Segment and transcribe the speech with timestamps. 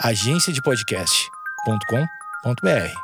[0.00, 3.00] agenciadepodcast.com.br.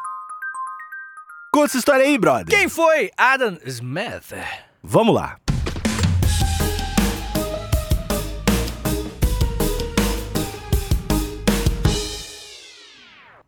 [1.52, 2.46] Conta essa história aí, brother.
[2.46, 4.32] Quem foi Adam Smith?
[4.82, 5.36] Vamos lá.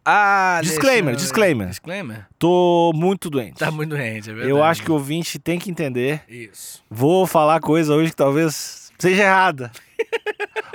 [0.06, 1.68] Ah, Disclaimer, deixa eu- disclaimer.
[1.68, 2.26] Disclaimer?
[2.38, 3.58] Tô muito doente.
[3.58, 4.50] Tá muito doente, é verdade.
[4.50, 6.22] Eu acho que o ouvinte tem que entender.
[6.28, 6.84] Isso.
[6.90, 9.72] Vou falar coisa hoje que talvez seja errada.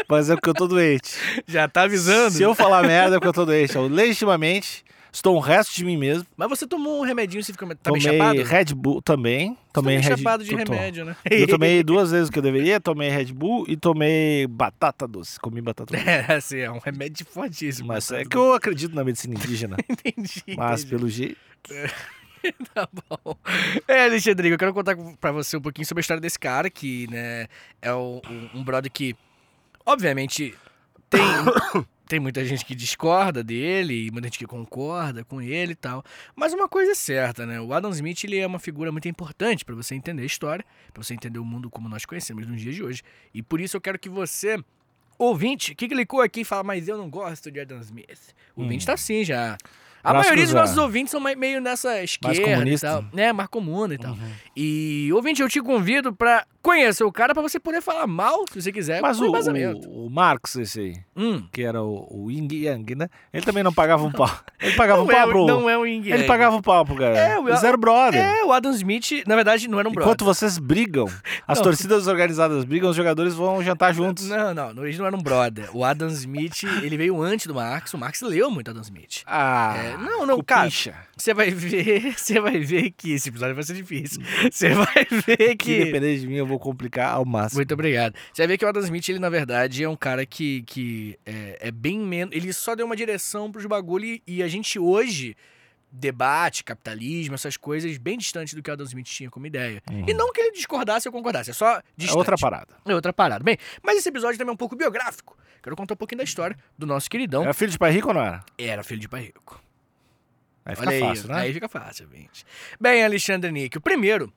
[0.10, 1.16] Mas é porque eu tô doente.
[1.48, 2.32] Já tá avisando?
[2.32, 3.76] Se eu falar merda é porque eu tô doente.
[3.76, 6.26] Eu legitimamente estou um resto de mim mesmo.
[6.36, 8.44] Mas você tomou um remedinho, você fica tá bem tomei chapado?
[8.44, 9.58] Red Bull também.
[9.72, 11.16] Tomei tá Red bem chapado de remédio, né?
[11.30, 12.80] Eu tomei duas vezes o que eu deveria.
[12.80, 15.40] Tomei Red Bull e tomei batata doce.
[15.40, 16.06] Comi batata doce.
[16.10, 17.88] É, assim, é um remédio fortíssimo.
[17.88, 19.78] Mas é que eu acredito na medicina indígena.
[19.88, 20.44] Entendi.
[20.58, 20.90] Mas entendi.
[20.90, 21.38] pelo jeito.
[22.74, 23.36] Tá bom.
[23.88, 27.06] É, Alexandrinho, eu quero contar pra você um pouquinho sobre a história desse cara, que,
[27.08, 27.48] né,
[27.82, 28.22] é um,
[28.54, 29.16] um brother que,
[29.90, 30.56] obviamente,
[31.10, 31.22] tem,
[32.08, 36.04] tem muita gente que discorda dele e muita gente que concorda com ele e tal.
[36.36, 37.60] Mas uma coisa é certa, né?
[37.60, 40.64] O Adam Smith, ele é uma figura muito importante pra você entender a história,
[40.94, 43.02] pra você entender o mundo como nós conhecemos nos dias de hoje.
[43.34, 44.58] E por isso eu quero que você,
[45.18, 48.34] ouvinte, que clicou aqui e fala, mas eu não gosto de Adam Smith.
[48.56, 49.58] O ouvinte tá assim já.
[50.04, 52.88] A Braço maioria dos nossos ouvintes são meio nessa esquerda e comunista.
[52.88, 53.06] tal.
[53.12, 54.14] Né, mais comuna e tal.
[54.14, 54.32] Uhum.
[54.56, 58.62] E, ouvinte, eu te convido pra conhecer o cara pra você poder falar mal, se
[58.62, 61.44] você quiser, Mas o, o, o Marx, esse aí, Hum.
[61.52, 63.08] que era o, o Ying Yang, né?
[63.34, 64.30] Ele também não pagava um pau.
[64.62, 65.46] Ele pagava um Não, é, pau pro.
[65.48, 66.28] não é o Ying Ele Yang.
[66.28, 67.18] pagava um pau pro cara.
[67.18, 68.22] É, o- Eles eram brother.
[68.22, 70.08] É, o Adam Smith, na verdade, não era um brother.
[70.08, 71.08] Enquanto vocês brigam,
[71.48, 74.28] as torcidas organizadas brigam, os jogadores vão jantar juntos.
[74.30, 75.70] Não, não, não, eles não eram um brother.
[75.76, 77.94] O Adam Smith, ele veio antes do Marx.
[77.94, 79.24] O Marx leu muito Adam Smith.
[79.26, 80.70] Ah, É, não, não, cara.
[81.18, 84.22] Você vai ver, você vai ver que esse episódio vai ser difícil.
[84.52, 85.86] Você vai ver Que que...
[85.86, 87.60] depender de mim, eu vou complicar ao máximo.
[87.60, 88.14] Muito obrigado.
[88.34, 91.18] Você vai ver que o Adam Smith, ele na verdade é um cara que, que
[91.26, 92.36] é, é bem menos.
[92.36, 95.36] Ele só deu uma direção pros bagulho e, e a gente hoje
[95.92, 99.82] debate capitalismo, essas coisas bem distantes do que o Adam Smith tinha como ideia.
[99.90, 100.06] Uhum.
[100.08, 102.18] E não que ele discordasse ou concordasse, é só É distante.
[102.18, 102.76] outra parada.
[102.86, 103.44] É outra parada.
[103.44, 105.36] Bem, mas esse episódio também é um pouco biográfico.
[105.64, 107.44] Quero contar um pouquinho da história do nosso queridão.
[107.44, 108.44] Era filho de pai rico ou não era?
[108.58, 109.62] Era filho de pai rico.
[110.64, 111.42] Aí fica Olha fácil, aí, né?
[111.42, 112.46] aí fica fácil, gente.
[112.80, 114.32] Bem, Alexandre Níquel, primeiro,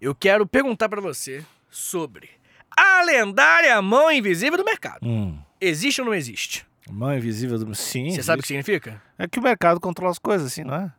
[0.00, 2.30] eu quero perguntar pra você sobre
[2.76, 5.00] a lendária mão invisível do mercado.
[5.06, 5.38] Hum.
[5.60, 6.66] Existe ou não existe?
[6.90, 7.74] Mão invisível do.
[7.74, 8.10] Sim.
[8.10, 9.02] Você sabe o que significa?
[9.18, 10.92] É que o mercado controla as coisas, assim, não é?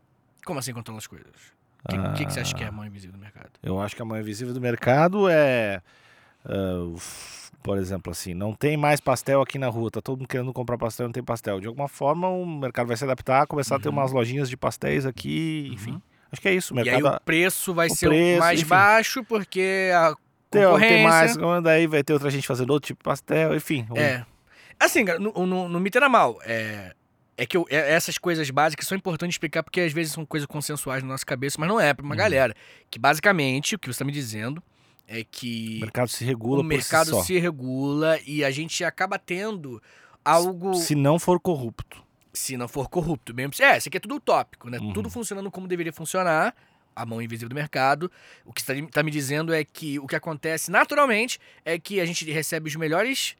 [0.46, 1.28] Como assim controla as coisas?
[1.86, 3.50] O que, o que que você acha que é a mão invisível do mercado?
[3.64, 5.82] Eu acho que a mão invisível do mercado é.
[6.46, 10.28] ah, uf, por exemplo, assim, não tem mais pastel aqui na rua, tá todo mundo
[10.28, 11.60] querendo comprar pastel não tem pastel.
[11.60, 13.96] De alguma forma, o mercado vai se adaptar, começar a ter Uhum.
[13.96, 16.02] umas lojinhas de pastéis aqui, enfim.
[16.32, 16.74] Acho que é isso.
[16.74, 18.70] O E aí mercado o preço vai o ser preço, mais enfim.
[18.70, 20.14] baixo porque a
[20.50, 23.86] tem, ó, tem mais, daí vai ter outra gente fazendo outro tipo de pastel, enfim.
[23.90, 24.26] o- É.
[24.80, 25.04] Assim,
[25.70, 26.40] não me entenda mal.
[26.44, 26.94] É,
[27.38, 30.48] é que eu- é- essas coisas básicas são importantes explicar porque às vezes são coisas
[30.48, 32.18] consensuais na nossa cabeça, mas não é pra uma Uhum.
[32.18, 32.54] galera.
[32.90, 34.64] Que basicamente, o que você tá me dizendo
[35.08, 39.20] é que O mercado se regula o mercado si se regula e a gente acaba
[39.20, 39.82] tendo
[40.24, 42.02] algo, se, Se não for corrupto.
[42.58, 43.34] não for corrupto.
[43.34, 44.78] Mesmo, é, isso aqui é tudo utópico, né?
[44.80, 44.94] Uhum.
[44.94, 46.56] Tudo funcionando como deveria funcionar,
[46.96, 48.12] a mão invisível do mercado.
[48.46, 52.06] O que você tá, me dizendo é que o que acontece naturalmente é que a
[52.06, 53.36] gente recebe os melhores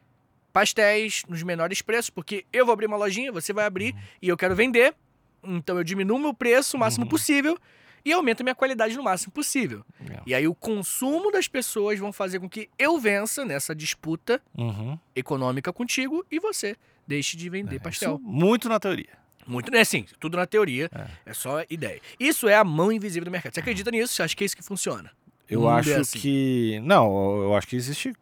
[0.52, 4.36] pastéis nos menores preços, porque eu vou abrir uma lojinha, você vai abrir e eu
[4.38, 4.96] quero vender,
[5.44, 7.10] então eu diminuo meu preço o máximo Uhum.
[7.10, 7.58] possível
[8.04, 9.86] e aumento a minha qualidade no máximo possível.
[10.10, 10.22] É.
[10.26, 14.98] E aí o consumo das pessoas vão fazer com que eu vença nessa disputa Uhum.
[15.16, 18.16] econômica contigo e você deixe de vender É, pastel.
[18.16, 19.19] isso muito na teoria.
[19.50, 19.80] Muito, né?
[19.82, 20.90] Assim, tudo na teoria,
[21.26, 21.34] é.
[21.34, 22.00] só ideia.
[22.20, 23.54] Isso é a mão invisível do mercado.
[23.54, 24.14] Você acredita nisso?
[24.14, 25.12] Você acha que é isso que funciona?
[25.50, 26.20] Eu acho é assim.
[26.20, 26.80] que.
[26.84, 28.14] Não, eu acho que existe.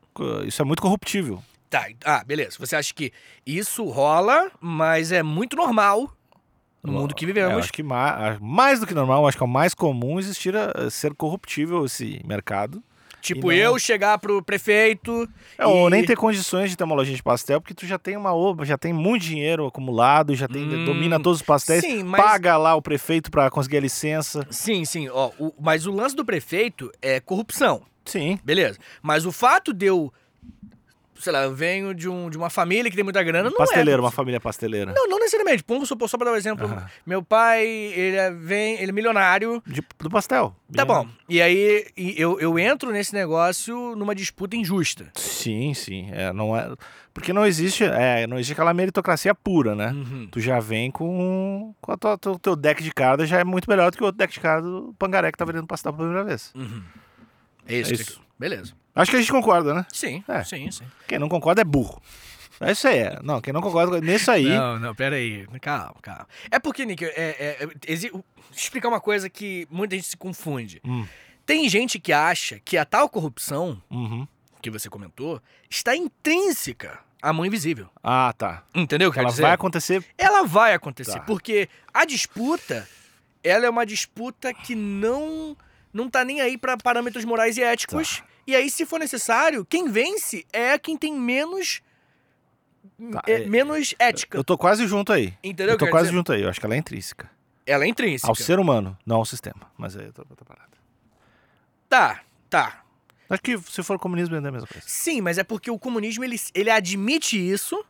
[0.48, 1.44] Isso é muito corruptível.
[1.70, 2.56] Tá, ah, beleza.
[2.60, 3.12] Você acha que
[3.46, 6.10] isso rola, mas é muito normal
[6.82, 7.58] no mundo que É, eu vivemos.
[7.64, 10.56] acho que mais, mais do que normal, eu acho que é o mais comum existir
[10.56, 12.82] a- ser corruptível esse mercado.
[13.34, 15.28] Tipo, não- eu chegar pro prefeito.
[15.58, 17.98] É, Ou e- nem ter condições de ter uma lojinha de pastel, porque tu já
[17.98, 21.82] tem uma obra, já tem muito dinheiro acumulado, já tem, Hum, domina todos os pastéis,
[21.82, 22.22] Sim, mas.
[22.24, 24.46] paga lá o prefeito pra conseguir a licença.
[24.50, 25.08] Sim, sim.
[25.10, 27.82] Ó, o- mas o lance do prefeito é corrupção.
[28.06, 28.40] Sim.
[28.44, 28.78] Beleza.
[29.02, 30.12] Mas o fato de eu.
[31.20, 34.02] Sei lá, eu venho de, um, de uma família que tem muita grana, não Pasteleiro,
[34.02, 34.06] é.
[34.06, 34.94] uma família pasteleira.
[34.94, 35.64] Não, não necessariamente.
[35.68, 36.68] Vamos supor, só pra dar um exemplo.
[37.06, 39.62] Meu pai, ele é, vem, ele é milionário.
[39.66, 40.56] De- do pastel.
[40.74, 41.08] Tá bom.
[41.28, 41.86] E aí
[42.16, 45.10] eu, eu entro nesse negócio numa disputa injusta.
[45.16, 46.10] Sim, sim.
[46.12, 46.74] É, não é,
[47.14, 49.88] porque não existe, é, não existe aquela meritocracia pura, né?
[49.92, 50.28] Uhum.
[50.32, 53.90] Tu já vem com, com o teu, teu deck de cartas já é muito melhor
[53.90, 56.28] do que o outro deck de cartas do Pangaré que tá vendendo pastel pela primeira
[56.28, 56.52] vez.
[56.56, 56.84] Uhum.
[57.66, 57.92] É isso.
[57.92, 58.22] É isso.
[58.40, 58.74] Beleza.
[59.02, 59.86] Acho que a gente concorda, né?
[59.92, 60.44] Sim, É.
[60.44, 60.84] sim, sim.
[61.08, 62.02] Quem não concorda é burro.
[62.60, 62.98] É isso aí.
[63.00, 63.20] é.
[63.22, 64.50] Não, quem não concorda nisso aí.
[64.50, 65.46] Não, não, pera aí.
[65.62, 66.28] Calma, calma.
[66.50, 68.12] É porque, Nick, é, é, é, exi-
[68.52, 70.82] explicar uma coisa que muita gente se confunde.
[70.84, 71.06] Hum.
[71.46, 74.28] Tem gente que acha que a tal corrupção Uhum.
[74.62, 75.40] que você comentou
[75.70, 77.88] está intrínseca à mão invisível.
[78.04, 78.64] Ah, tá.
[78.76, 80.04] Entendeu o que Ela vai acontecer.
[80.18, 81.20] Ela vai acontecer, Tá.
[81.22, 82.88] porque a disputa,
[83.44, 85.56] ela é uma disputa que não
[85.94, 88.18] não tá nem aí para parâmetros morais e éticos.
[88.20, 88.26] Tá.
[88.48, 91.82] E aí, se for necessário, quem vence é quem tem menos
[93.12, 94.38] Tá, é, é- menos ética.
[94.38, 95.38] Eu tô quase junto aí.
[95.44, 95.74] Entendeu?
[95.74, 96.18] Eu tô quase dizer?
[96.18, 96.42] junto aí.
[96.42, 97.30] Eu acho que ela é intrínseca.
[97.66, 98.28] Ela é intrínseca.
[98.32, 99.70] Ao ser humano, não ao sistema.
[99.78, 100.72] Mas aí eu tô, tô parado.
[101.90, 102.84] Tá, tá.
[103.30, 104.88] Acho que se for comunismo é a mesma coisa.
[104.88, 107.84] Sim, mas é porque o comunismo ele, ele admite isso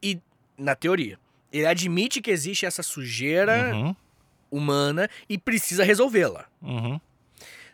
[0.00, 0.20] e
[0.56, 1.18] na teoria
[1.52, 3.96] ele admite que existe essa sujeira Uhum.
[4.50, 6.46] humana e precisa resolvê-la.
[6.62, 7.00] Uhum.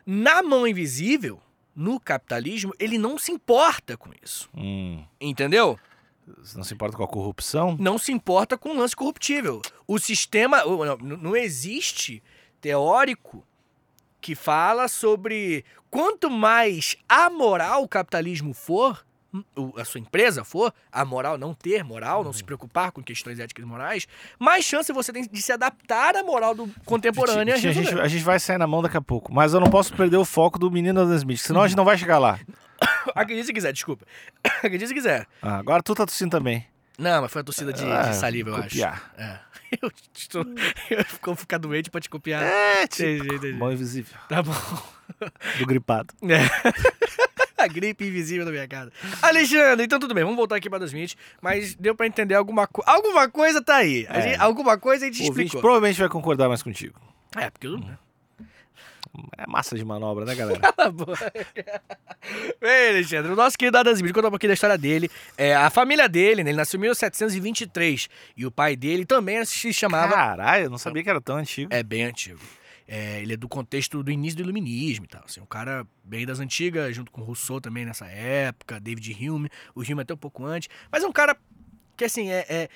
[0.04, 1.40] Na mão invisível,
[1.74, 4.48] no capitalismo, ele não se importa com isso.
[4.56, 5.04] Hum.
[5.20, 5.78] Entendeu?
[6.54, 7.76] Não se importa com a corrupção?
[7.78, 9.60] Não se importa com o lance corruptível.
[9.86, 10.62] O sistema.
[10.64, 12.22] Não, não existe
[12.60, 13.44] teórico
[14.20, 19.04] que fala sobre quanto mais amoral o capitalismo for,
[19.76, 23.64] a sua empresa for, a moral não ter moral, não se preocupar com questões éticas
[23.64, 24.06] e morais,
[24.38, 27.54] mais chance você tem de se adaptar à moral do contemporânea.
[27.54, 29.32] a, gente, a gente vai sair na mão daqui a pouco.
[29.32, 31.84] Mas eu não posso perder o foco do menino Adam Smith, senão a gente não
[31.84, 32.38] vai chegar lá.
[33.14, 34.04] Acredite se quiser, desculpa.
[34.58, 35.26] Acredite se quiser.
[35.40, 36.66] Ah, agora tu tá tossindo também.
[36.98, 39.10] Não, mas foi a torcida de, de Ah, saliva, eu copiar.
[39.16, 39.22] acho.
[39.22, 39.40] É.
[39.80, 40.44] Eu estou.
[40.90, 42.42] Eu vou ficar doente pra te copiar.
[42.42, 43.54] É, Entendi, tipo, entendi.
[43.58, 44.14] mão invisível.
[44.28, 44.52] Tá bom.
[45.58, 46.12] Do gripado.
[46.28, 47.31] É.
[47.62, 48.90] A gripe invisível na minha casa.
[49.20, 52.90] Alexandre, então tudo bem, vamos voltar aqui para 2020, mas deu pra entender alguma coisa.
[52.90, 54.06] Alguma coisa tá aí.
[54.10, 54.20] É.
[54.22, 55.60] gente- alguma coisa a gente O explicou.
[55.60, 57.00] provavelmente vai concordar mais contigo.
[57.36, 57.80] É, porque eu.
[59.36, 60.58] É massa de manobra, né, galera?
[60.58, 61.32] Cala a boca.
[62.60, 65.10] Bem, Alexandre, o nosso querido Adam Smith conta um pouquinho da história dele.
[65.36, 69.72] É, a família dele, né, ele nasceu em 1723 e o pai dele também se
[69.72, 70.14] chamava.
[70.14, 71.72] Caralho, eu não sabia que era tão antigo.
[71.74, 72.40] É bem antigo.
[72.94, 75.22] É, ele é do contexto do início do iluminismo e tal.
[75.24, 79.80] Assim, um cara bem das antigas, junto com Rousseau também nessa época, David Hume, o
[79.80, 80.68] Hume até um pouco antes.
[80.90, 81.34] Mas é um cara
[81.96, 82.44] que, assim, é.
[82.50, 82.68] é-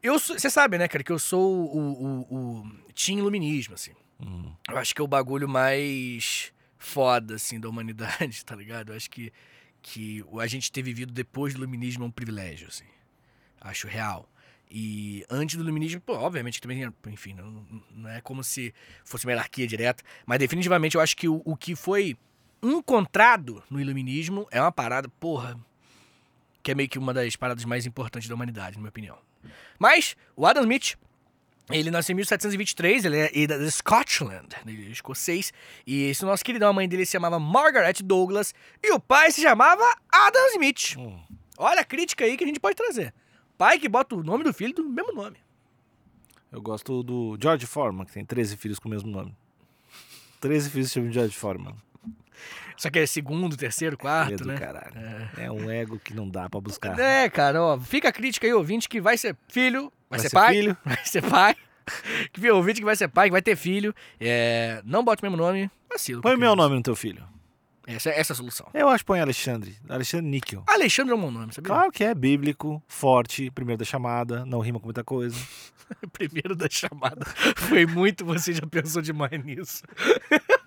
[0.00, 1.80] eu Você sabe, né, cara, que eu sou o,
[2.30, 3.90] o, o Team Iluminismo, assim.
[4.20, 4.52] Hum.
[4.70, 8.92] Eu acho que é o bagulho mais foda, assim, da humanidade, tá ligado?
[8.92, 9.32] Eu acho que,
[9.82, 12.84] que o- a gente ter vivido depois do iluminismo é um privilégio, assim.
[13.60, 14.30] Acho real.
[14.70, 18.74] E antes do iluminismo, pô, obviamente que também, enfim, não, não é como se
[19.04, 22.16] fosse uma hierarquia direta, mas definitivamente eu acho que o, o que foi
[22.62, 25.58] encontrado no iluminismo é uma parada, porra,
[26.62, 29.18] que é meio que uma das paradas mais importantes da humanidade, na minha opinião.
[29.78, 30.98] Mas, o Adam Smith,
[31.70, 35.52] ele nasceu em 1723, ele é ele é de Scotland, ele é escocês,
[35.86, 39.40] e esse nosso queridão, a mãe dele se chamava Margaret Douglas, e o pai se
[39.40, 40.96] chamava Adam Smith.
[40.98, 41.18] Hum.
[41.56, 43.14] Olha a crítica aí que a gente pode trazer.
[43.58, 45.36] Pai que bota o nome do filho do mesmo nome.
[46.50, 49.36] Eu gosto do George Foreman, que tem 13 filhos com o mesmo nome.
[50.40, 51.74] 13 filhos chamam George Foreman.
[52.76, 54.56] Só que é segundo, terceiro, quarto, É do né?
[54.56, 54.94] caralho.
[55.36, 56.96] É um ego que não dá pra buscar.
[56.96, 60.28] É, cara, ó, fica a crítica aí, ouvinte, que vai ser filho, vai, Vai ser,
[60.28, 60.76] ser pai, filho.
[60.86, 61.56] vai ser pai.
[62.32, 63.92] Que ouvinte que vai ser pai, que vai ter filho.
[64.20, 66.22] É, não bote o mesmo nome, vacilo.
[66.22, 67.26] Põe o meu nome no teu filho.
[67.88, 68.66] Essa, essa é a solução.
[68.74, 69.76] Eu acho que põe Alexandre.
[69.88, 70.62] Alexandre Níquel.
[70.66, 71.68] Alexandre é um bom nome, sabia?
[71.72, 75.36] Claro que é bíblico, forte, primeiro da chamada, não rima com muita coisa.
[76.12, 77.24] Primeiro da chamada.
[77.56, 79.82] Foi muito, você já pensou demais nisso.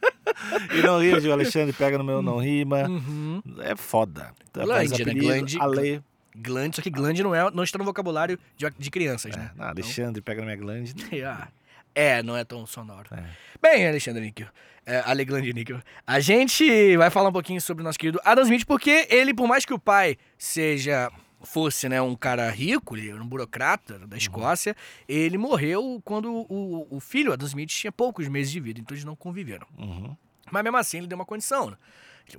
[0.74, 2.88] E não rima de Alexandre, pega no meu não rima.
[2.90, 3.44] Uhum.
[3.60, 4.34] É foda.
[4.52, 5.14] Tá, Glande, né?
[5.14, 6.04] Glande- Ale.
[6.36, 9.52] Glande, só que glande não, é, não está no vocabulário de, de crianças, né?
[9.54, 10.96] É, não, Alexandre, pega na minha glande.
[11.24, 11.48] Ah,
[11.94, 13.10] É, não é tão sonoro.
[13.14, 13.24] É.
[13.62, 14.48] Bem, Alexandre Níquel,
[14.86, 18.66] é, Aleglande Níquel, a gente vai falar um pouquinho sobre o nosso querido Adam Smith,
[18.66, 21.12] porque ele, por mais que o pai seja,
[21.44, 24.76] fosse, né, um cara rico, ele era um burocrata da Escócia,
[25.08, 29.06] ele morreu quando o, o filho, Adam Smith, tinha poucos meses de vida, então eles
[29.06, 29.68] não conviveram.
[29.78, 30.16] Uhum.
[30.52, 31.78] Mas mesmo assim ele deu uma condição, né?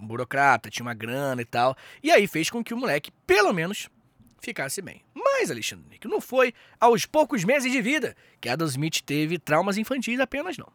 [0.01, 1.77] Um burocrata, tinha uma grana e tal.
[2.03, 3.91] E aí fez com que o moleque, pelo menos,
[4.43, 5.03] ficasse bem.
[5.15, 9.79] Mas, Alexandre Níquel, não foi aos poucos meses de vida que Adam Smith teve traumas
[9.79, 10.71] infantis apenas, não.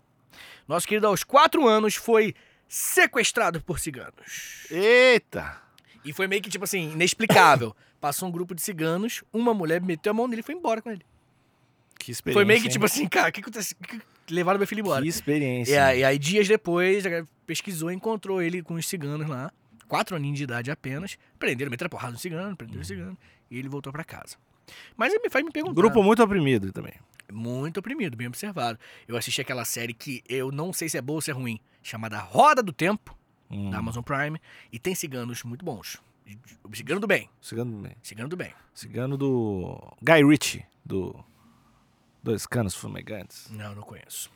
[0.68, 2.34] Nosso querido, aos quatro anos, foi
[2.68, 4.68] sequestrado por ciganos.
[4.72, 5.62] Eita!
[6.04, 7.76] E foi meio que, tipo assim, inexplicável.
[8.00, 10.92] Passou um grupo de ciganos, uma mulher meteu a mão nele e foi embora com
[10.92, 11.06] ele.
[11.98, 12.40] Que experiência.
[12.40, 12.72] Foi meio que, hein?
[12.72, 13.76] tipo assim, cara, o que aconteceu?
[14.30, 15.02] Levaram meu filho embora.
[15.02, 15.74] Que experiência.
[15.74, 17.04] E aí, aí, dias depois,
[17.46, 19.52] pesquisou e encontrou ele com os ciganos lá.
[19.88, 21.18] Quatro aninhos de idade apenas.
[21.40, 23.18] Prenderam, meteram a porrada no cigano, prenderam o cigano.
[23.50, 24.36] E ele voltou pra casa.
[24.96, 25.76] Mas ele me faz me perguntar.
[25.76, 26.94] Grupo muito oprimido também.
[27.32, 28.80] Muito oprimido, bem observado.
[29.08, 31.60] Eu assisti aquela série que eu não sei se é boa ou se é ruim,
[31.84, 33.18] chamada Roda do Tempo,
[33.50, 33.70] Hum.
[33.70, 34.40] da Amazon Prime.
[34.72, 35.98] E tem ciganos muito bons.
[36.74, 37.30] Cigano do Bem.
[37.42, 37.96] Cigano do bem.
[38.04, 38.54] Cigano do Bem.
[38.74, 41.24] Cigano do Guy Ritchie, do
[42.22, 43.50] Dois Canos Fumegantes.
[43.50, 44.30] Não, não conheço.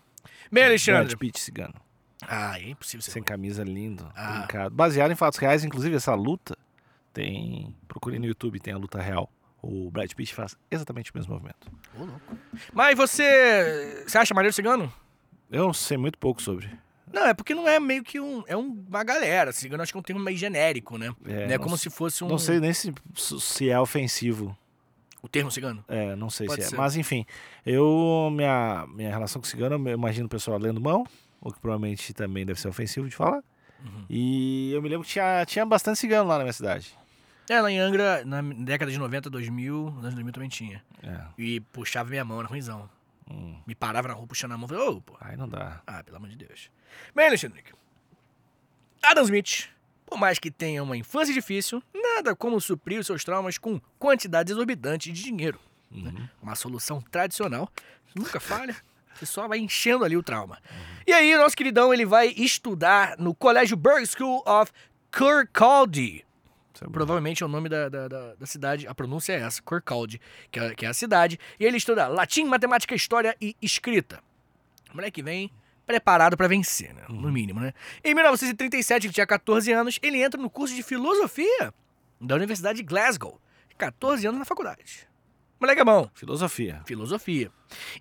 [0.49, 1.03] Bem, Alexandre.
[1.07, 1.73] Brad Pitt, cigano.
[2.21, 4.39] Ah, é impossível ser Sem camisa, lindo, Ah.
[4.39, 4.73] brincado.
[4.75, 6.57] Baseado em fatos reais, inclusive essa luta
[7.13, 7.75] tem...
[7.87, 9.31] Procure no YouTube, tem a luta real.
[9.61, 11.71] O Brad Pitt faz exatamente o mesmo movimento.
[11.95, 12.37] Ô, louco.
[12.73, 14.03] Mas você.
[14.07, 14.91] Você acha maneiro cigano?
[15.51, 16.67] Eu sei muito pouco sobre.
[17.13, 18.43] Não, é porque não é meio que um.
[18.47, 19.51] É um- uma galera.
[19.51, 21.13] Cigano acho que é um termo meio genérico, né?
[21.25, 21.57] É, né?
[21.57, 22.27] não Como s- se fosse um.
[22.27, 24.57] Não sei nem se, se é ofensivo.
[25.21, 25.85] O termo cigano.
[25.87, 26.69] É, não sei Pode se é.
[26.71, 26.77] ser.
[26.77, 27.23] Mas enfim,
[27.63, 31.05] eu minha, minha relação com cigano, eu imagino o pessoal lendo mão,
[31.39, 33.43] o que provavelmente também deve ser ofensivo de falar.
[33.85, 34.05] Uhum.
[34.09, 36.97] E eu me lembro que tinha, tinha bastante cigano lá na minha cidade.
[37.51, 40.81] É, lá em Angra, na década de 90, 2000, nos anos 2000 também tinha.
[41.03, 41.19] É.
[41.37, 42.89] E puxava minha mão, era ruimzão.
[43.29, 44.69] Hum, Me parava na rua puxando a mão.
[44.69, 45.17] Falei, ô, pô.
[45.19, 45.81] aí não dá.
[45.85, 46.71] Ah, pelo amor de Deus.
[47.13, 47.61] Bem, Alexandre.
[49.03, 49.67] Adam Smith,
[50.05, 54.51] por mais que tenha uma infância difícil, nada como suprir os seus traumas com quantidades
[54.51, 55.59] exorbitantes de dinheiro.
[55.91, 56.09] né?
[56.09, 56.29] Uhum.
[56.41, 57.69] Uma solução tradicional.
[58.15, 58.77] Nunca falha.
[59.15, 60.57] Você só vai enchendo ali o trauma.
[61.05, 64.71] E aí, nosso queridão, ele vai estudar no Colégio Berg School of
[65.11, 66.23] Kirkcaldy.
[66.81, 66.91] Isso é.
[66.91, 70.19] Provavelmente é o nome da, da, da- da cidade, a pronúncia é essa, Kirkcaldy,
[70.51, 71.39] que é, que é a cidade.
[71.59, 74.19] E ele estuda latim, matemática, história e escrita.
[74.91, 75.51] O moleque vem
[75.85, 77.03] preparado pra vencer, né?
[77.09, 77.73] No mínimo, né?
[78.03, 81.73] Em 1937, ele tinha 14 anos, ele entra no curso de filosofia
[82.19, 83.39] da Universidade de Glasgow.
[83.77, 85.07] 14 anos na faculdade.
[85.59, 86.09] Moleque é bom.
[86.13, 86.81] Filosofia.
[86.85, 87.51] Filosofia.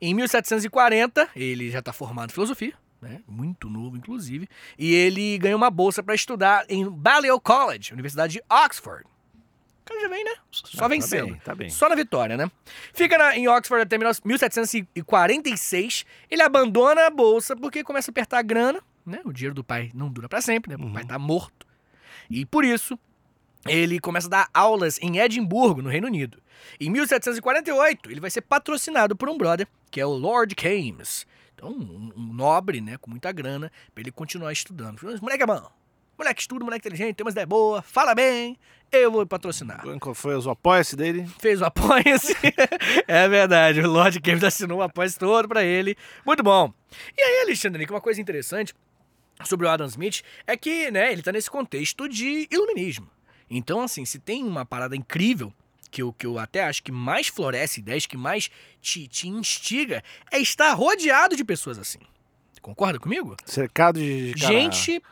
[0.00, 3.20] Em 1740, ele já está formado em filosofia, né?
[3.26, 4.48] Muito novo, inclusive.
[4.78, 9.04] E ele ganhou uma bolsa para estudar em Balliol College, Universidade de Oxford.
[9.04, 10.34] O cara já vem, né?
[10.50, 11.26] Só Ah, vencendo.
[11.26, 11.70] Tá bem, tá bem.
[11.70, 12.50] Só na vitória, né?
[12.94, 16.04] Fica na- em Oxford até 19- 1746.
[16.30, 19.20] Ele abandona a bolsa porque começa a apertar a grana, né?
[19.24, 20.84] O dinheiro do pai não dura para sempre, né?
[20.84, 21.66] O pai tá morto.
[22.28, 22.98] E por isso,
[23.66, 26.40] ele começa a dar aulas em Edimburgo, no Reino Unido.
[26.78, 31.26] Em 1748, ele vai ser patrocinado por um brother, que é o Lord Kames.
[31.60, 34.98] Então, um, um nobre, né, com muita grana, pra ele continuar estudando.
[35.20, 35.70] Moleque é bom.
[36.18, 38.58] Moleque estuda, moleque inteligente, tem umas ideias boas, fala bem,
[38.92, 41.26] eu vou patrocinar Qual foi os apoia-se dele?
[41.38, 42.34] fez o apoia-se.
[43.08, 45.96] é verdade, o Lord Games assinou o apoia-se todo pra ele.
[46.24, 46.72] Muito bom.
[47.16, 48.74] E aí, Alexandre, que uma coisa interessante
[49.44, 53.08] sobre o Adam Smith é que, né, ele tá nesse contexto de iluminismo.
[53.48, 55.52] Então, assim, se tem uma parada incrível
[55.90, 58.48] que eu, que eu até acho que mais floresce ideias, que mais
[58.80, 61.98] te, te instiga, é estar rodeado de pessoas assim.
[62.62, 63.36] Concorda comigo?
[63.46, 65.02] Cercado de cara Gente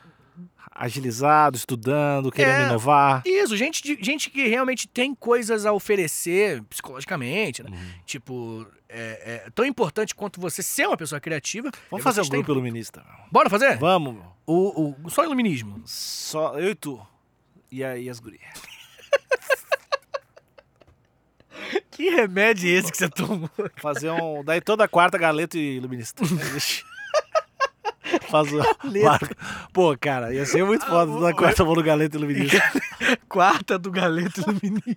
[0.70, 2.66] agilizado, estudando, querendo É.
[2.68, 3.22] inovar.
[3.26, 7.70] Isso, gente, de- gente que realmente tem coisas a oferecer psicologicamente, né?
[7.70, 7.90] Uhum.
[8.06, 11.70] Tipo, é, é tão importante quanto você ser uma pessoa criativa.
[11.90, 13.04] Vamos fazer um grupo iluminista.
[13.32, 13.76] Bora fazer?
[13.78, 14.22] Vamos.
[14.46, 15.82] O, o, só iluminismo.
[15.84, 17.00] Só eu e tu.
[17.72, 18.42] E aí as gurias.
[21.98, 23.50] Que remédio é esse que você tomou?
[23.82, 24.44] Fazer um.
[24.44, 26.22] Daí toda quarta galeta e iluminista.
[28.30, 28.60] Faz o.
[29.72, 32.62] Pô, cara, ia ser muito foda toda quarta mão no galeta e iluminista.
[33.28, 34.96] Quarta do galeto iluminista.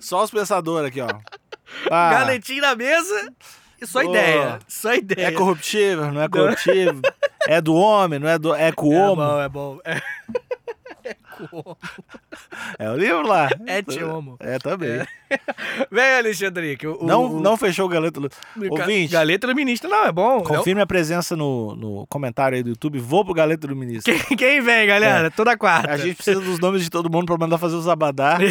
[0.00, 1.08] Só os pensadores aqui, ó.
[1.90, 3.32] Ah, Galetinho na mesa
[3.80, 4.16] e só Boa.
[4.16, 4.58] ideia.
[4.68, 5.26] Só ideia.
[5.26, 7.00] É corruptível, não é corruptível.
[7.48, 8.54] É do homem, não é do.
[8.54, 9.16] É com o É homo.
[9.16, 9.80] bom, é bom.
[9.84, 10.00] É,
[11.04, 11.16] é.
[12.78, 13.48] É o livro lá.
[13.66, 14.36] É te homo.
[14.40, 15.04] É, também.
[15.90, 16.78] Vem, Alexandre.
[16.84, 18.20] O, não, o, não fechou o galeto.
[18.70, 19.12] Ouvinte.
[19.12, 20.42] Galeta iluminista, não, é bom.
[20.42, 22.98] Confirme a presença no, no comentário aí do YouTube.
[22.98, 24.12] Vou pro Galeto do Ministro.
[24.12, 25.30] Quem, quem vem, galera?
[25.30, 25.90] Toda quarta.
[25.92, 28.38] A gente precisa dos nomes de todo mundo pra mandar fazer os abadá.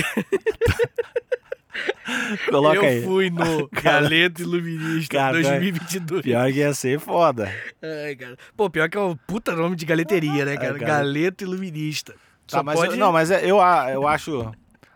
[2.49, 3.03] Coloca eu aí.
[3.03, 6.21] fui no Galeto Iluminista Cara, 2022.
[6.21, 7.51] Pior que ia ser foda.
[7.81, 8.37] Ai, cara.
[8.55, 10.73] Pô, pior que é um puta nome de galeteria, né, cara?
[10.73, 10.85] cara.
[10.85, 12.13] Galeto Iluminista.
[12.47, 12.93] Tá, Só mas pode...
[12.93, 13.57] eu, não, mas é- eu,
[13.93, 14.51] eu acho,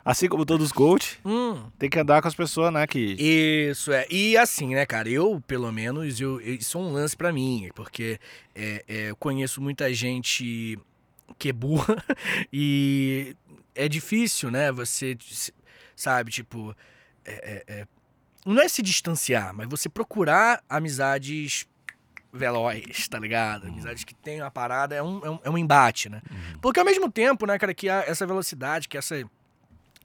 [0.06, 3.00] assim como todos os coach, Hum, tem que andar com as pessoas, né, que...
[3.20, 4.06] isso, é.
[4.10, 8.20] E assim, né, cara, eu, pelo menos, eu, isso é um lance pra mim, porque
[8.54, 10.78] é, é, eu conheço muita gente
[11.40, 11.98] que é burra
[12.54, 13.36] e
[13.74, 15.18] é difícil, né, você,
[15.96, 16.76] sabe, tipo,
[17.26, 17.88] é- é- é-
[18.46, 21.68] não é se distanciar, mas você procurar amizades
[22.32, 23.66] velozes, tá ligado?
[23.68, 26.22] Amizades que tem uma parada, é um, é um, é um embate, né?
[26.62, 29.16] Porque ao mesmo tempo, né, cara, que essa velocidade, que essa.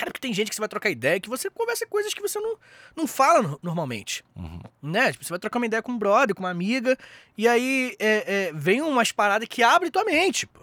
[0.01, 2.41] Cara, que tem gente que você vai trocar ideia, que você conversa coisas que você
[2.41, 2.57] não,
[2.97, 4.25] não fala no- normalmente.
[4.35, 4.61] Uhum.
[4.83, 5.13] Né?
[5.13, 6.97] Tipo, você vai trocar uma ideia com um brother, com uma amiga,
[7.37, 10.61] e aí é, é, vem umas paradas que abrem tua mente, pô.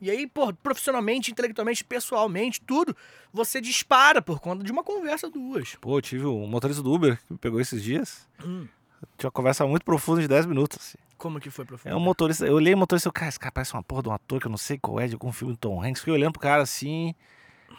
[0.00, 2.96] E aí, pô, profissionalmente, intelectualmente, pessoalmente, tudo,
[3.32, 5.74] você dispara por conta de uma conversa duas.
[5.80, 8.28] Pô, eu tive um motorista do Uber que me pegou esses dias.
[8.44, 8.68] Hum,
[9.16, 10.78] Tinha uma conversa muito profunda de 10 minutos.
[10.80, 10.98] assim.
[11.16, 11.90] como que foi profundo?
[11.92, 14.08] É um motorista, eu olhei o motorista e cara, esse cara parece uma porra de
[14.08, 15.98] um ator que eu não sei qual é, de algum filme do Tom Hanks.
[16.02, 17.12] Fiquei olhando pro cara assim,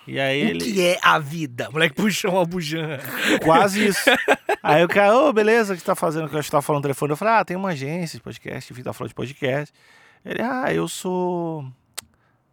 [0.09, 0.59] E aí O ele.
[0.59, 1.69] que é a vida?
[1.69, 2.99] O moleque puxou uma bujana.
[3.43, 4.09] Quase isso.
[4.63, 6.27] Aí o cara, ô, beleza, o que você tá fazendo?
[6.27, 7.11] Que eu estava falando no telefone.
[7.13, 9.73] Eu falei, ah, tem uma agência de podcast, enfim, tá falando de podcast.
[10.25, 11.63] Ele, ah, eu sou.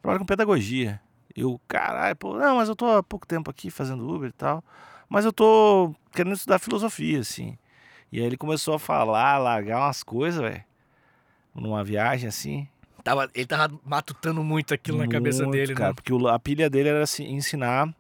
[0.03, 1.01] Trabalho com pedagogia.
[1.35, 4.63] Eu, caralho, pô, não, mas eu tô há pouco tempo aqui fazendo Uber e tal.
[5.09, 7.57] Mas eu tô querendo estudar filosofia, assim.
[8.13, 10.63] E aí ele começou a falar, largar umas coisas, velho.
[11.55, 12.69] Numa viagem assim.
[13.07, 15.95] Tava, ele tava matutando muito aquilo na cabeça Muito, dele, cara, né?
[15.95, 17.95] porque o- a pilha dele era assim, ensinar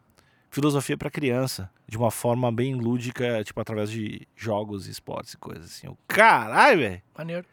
[0.50, 5.66] filosofia pra criança, de uma forma bem lúdica, tipo através de jogos, esportes e coisas
[5.66, 5.86] assim.
[5.86, 7.02] Eu, caralho, velho.
[7.16, 7.46] Maneiro.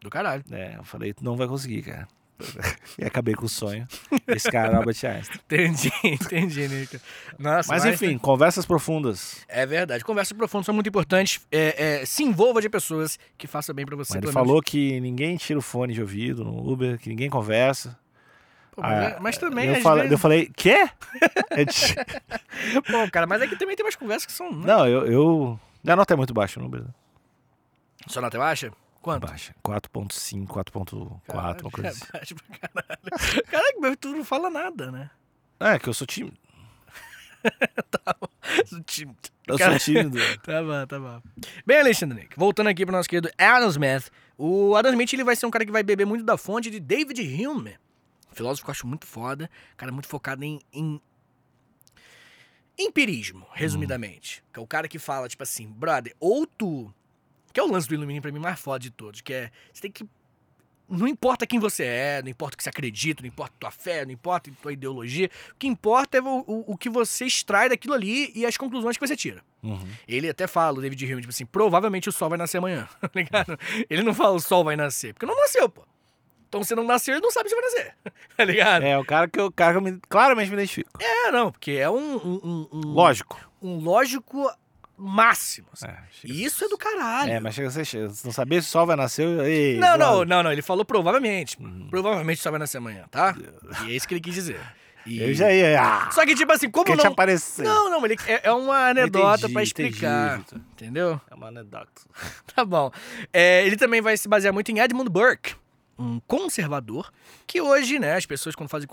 [0.00, 0.42] Do caralho.
[0.50, 2.08] É, eu falei, tu não vai conseguir, cara.
[2.98, 3.86] e acabei com o sonho.
[4.26, 5.40] Esse cara é Albert Einstein.
[5.46, 6.96] Entendi, entendi, Nico.
[7.38, 9.44] Nossa, Mas enfim, conversas profundas.
[9.48, 10.04] É verdade.
[10.04, 11.40] Conversas profundas são muito importantes.
[11.50, 14.14] É, é, se envolva de pessoas que façam bem pra você.
[14.14, 17.96] Mas ele falou que ninguém tira o fone de ouvido no Uber, que ninguém conversa.
[18.72, 20.12] Pô, mas, é- Ah, mas também, eu, falei, vezes...
[20.12, 20.88] eu falei, quê?
[21.50, 21.94] É de-
[22.90, 24.50] Pô, cara, mas aqui também tem umas conversas que são...
[24.50, 24.66] né?
[24.66, 25.60] não, eu, eu.
[25.82, 26.80] Minha nota é muito baixa no Uber.
[26.82, 26.88] né?
[28.08, 28.72] Sua nota é baixa?
[29.04, 29.26] Quanto?
[29.26, 29.54] Baixa.
[29.62, 32.04] 4.5, 4.4, uma coisa assim.
[32.08, 33.44] É baixo pra caralho.
[33.50, 35.10] Caraca, mas tu não fala nada, né?
[35.60, 36.38] É, que eu sou tímido.
[38.64, 39.18] Sou tímido.
[39.46, 40.18] Eu sou tímido.
[40.42, 41.20] Tá bom, tá bom.
[41.66, 44.10] Bem, Alexandre Nick, voltando aqui pro nosso querido Adam Smith.
[44.38, 46.80] O Adam Smith ele vai ser um cara que vai beber muito da fonte de
[46.80, 47.76] David Hume.
[48.32, 49.50] Filósofo que eu acho muito foda.
[49.76, 50.98] Cara muito focado em, em
[52.78, 54.42] empirismo, resumidamente.
[54.50, 56.90] Que é o cara que fala, tipo assim, brother, ou tu.
[57.54, 59.50] Que é o lance do Illuminati pra mim mais foda de todos, que é.
[59.72, 60.04] Você tem que.
[60.86, 64.04] Não importa quem você é, não importa o que você acredita, não importa tua fé,
[64.04, 65.30] não importa tua ideologia.
[65.52, 68.98] O que importa é o, o, o que você extrai daquilo ali e as conclusões
[68.98, 69.42] que você tira.
[69.62, 69.80] Uhum.
[70.06, 73.08] Ele até fala, o David Hume, tipo assim, provavelmente o sol vai nascer amanhã, tá
[73.14, 73.58] ligado?
[73.88, 75.86] Ele não fala o sol vai nascer, porque não nasceu, pô.
[76.50, 77.94] Então se não nasceu, ele não sabe se vai nascer,
[78.36, 78.82] tá ligado?
[78.84, 80.90] É, o cara que eu, cara que eu me- claramente me identifico.
[81.02, 83.40] É, não, porque é um, um, um, um- Lógico.
[83.62, 84.50] um lógico
[84.96, 85.66] máximo.
[85.72, 85.86] assim.
[85.86, 87.32] É, E isso é do caralho.
[87.32, 87.84] É, mas chega a ser.
[87.84, 89.26] chega- Se não saber se o sol vai nascer.
[89.40, 91.56] Ei, não, não, não, não, ele falou provavelmente.
[91.60, 91.88] Uhum.
[91.90, 93.34] Provavelmente o sol vai nascer amanhã, tá?
[93.86, 94.60] E é isso que ele quis dizer.
[95.06, 95.80] E- Eu já ia.
[95.82, 97.12] Ah, Só que, tipo assim, como te não...
[97.12, 97.62] aparecer.
[97.64, 100.58] Não, não, ele é, é uma anedota Entendi, pra entendi, explicar, Vitor.
[100.72, 101.20] entendeu?
[101.30, 101.90] É uma anedota.
[102.54, 102.90] Tá bom.
[103.32, 105.54] É, ele também vai se basear muito em Edmund Burke,
[105.98, 107.12] um conservador,
[107.46, 108.88] que hoje, né, as pessoas quando fazem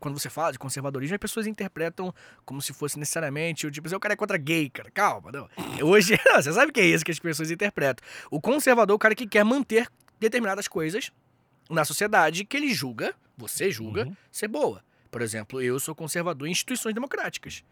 [0.00, 3.96] quando você fala de conservadorismo, as pessoas interpretam como se fosse necessariamente o tipo, assim,
[3.96, 4.90] o cara é contra gay, cara.
[4.90, 5.48] Calma, não.
[5.82, 8.04] Hoje, não, você sabe que é isso que as pessoas interpretam.
[8.30, 9.88] O conservador é o cara que quer manter
[10.20, 11.10] determinadas coisas
[11.70, 14.16] na sociedade que ele julga, você julga, Uhum.
[14.32, 14.82] ser boa.
[15.10, 17.62] Por exemplo, eu sou conservador em instituições democráticas.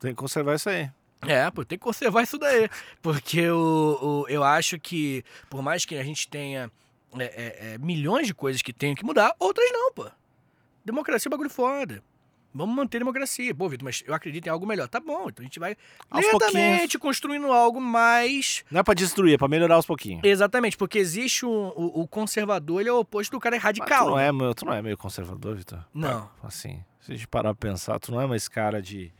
[0.00, 0.90] Tem que conservar isso aí.
[1.22, 2.68] É, pô, tem que conservar isso daí.
[3.00, 6.70] Porque o, o- eu acho que, por mais que a gente tenha
[7.18, 10.10] é, é, é, milhões de coisas que tenham que mudar, outras não, pô.
[10.84, 12.02] Democracia é um bagulho foda.
[12.54, 13.54] Vamos manter a democracia.
[13.54, 14.86] Pô, Vitor, mas eu acredito em algo melhor.
[14.86, 15.74] Tá bom, então a gente vai
[16.10, 18.62] Aos lentamente construindo algo mais.
[18.70, 20.20] Não é pra destruir, é pra melhorar aos pouquinhos.
[20.22, 24.04] Exatamente, porque existe um- o, o conservador, ele é o oposto do cara Mas radical.
[24.04, 25.82] tu não, é, tu não é meio conservador, Vitor?
[25.94, 26.28] Não.
[26.42, 29.10] Assim, se a gente parar pra pensar, tu não é mais cara de.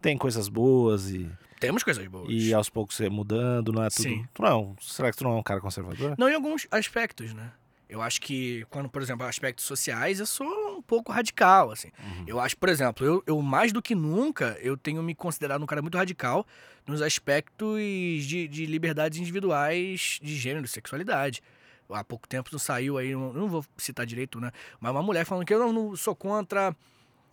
[0.00, 2.28] Tem coisas boas e, Temos coisas boas.
[2.30, 4.02] e aos poucos é mudando, não é tudo.
[4.04, 4.24] Sim.
[4.32, 6.14] Tu não é um, será que tu não é um cara conservador?
[6.16, 7.50] Não em alguns aspectos, né?
[7.88, 11.88] Eu acho que, quando, por exemplo, aspectos sociais, eu sou um pouco radical, assim.
[12.02, 12.24] Uhum.
[12.26, 15.66] Eu acho, por exemplo, eu, eu mais do que nunca, eu tenho me considerado um
[15.66, 16.44] cara muito radical
[16.84, 17.80] nos aspectos
[18.24, 21.42] de, de liberdades individuais de gênero sexualidade.
[21.88, 24.50] Há pouco tempo não saiu aí, eu não vou citar direito, né?
[24.80, 26.74] Mas uma mulher falando que eu não, não sou contra.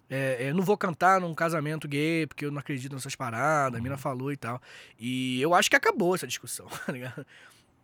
[0.07, 3.81] é, é, não vou cantar num casamento gay porque eu não acredito nessas paradas, a
[3.81, 4.61] mina falou e tal.
[4.99, 7.25] E eu acho que acabou essa discussão, tá ligado?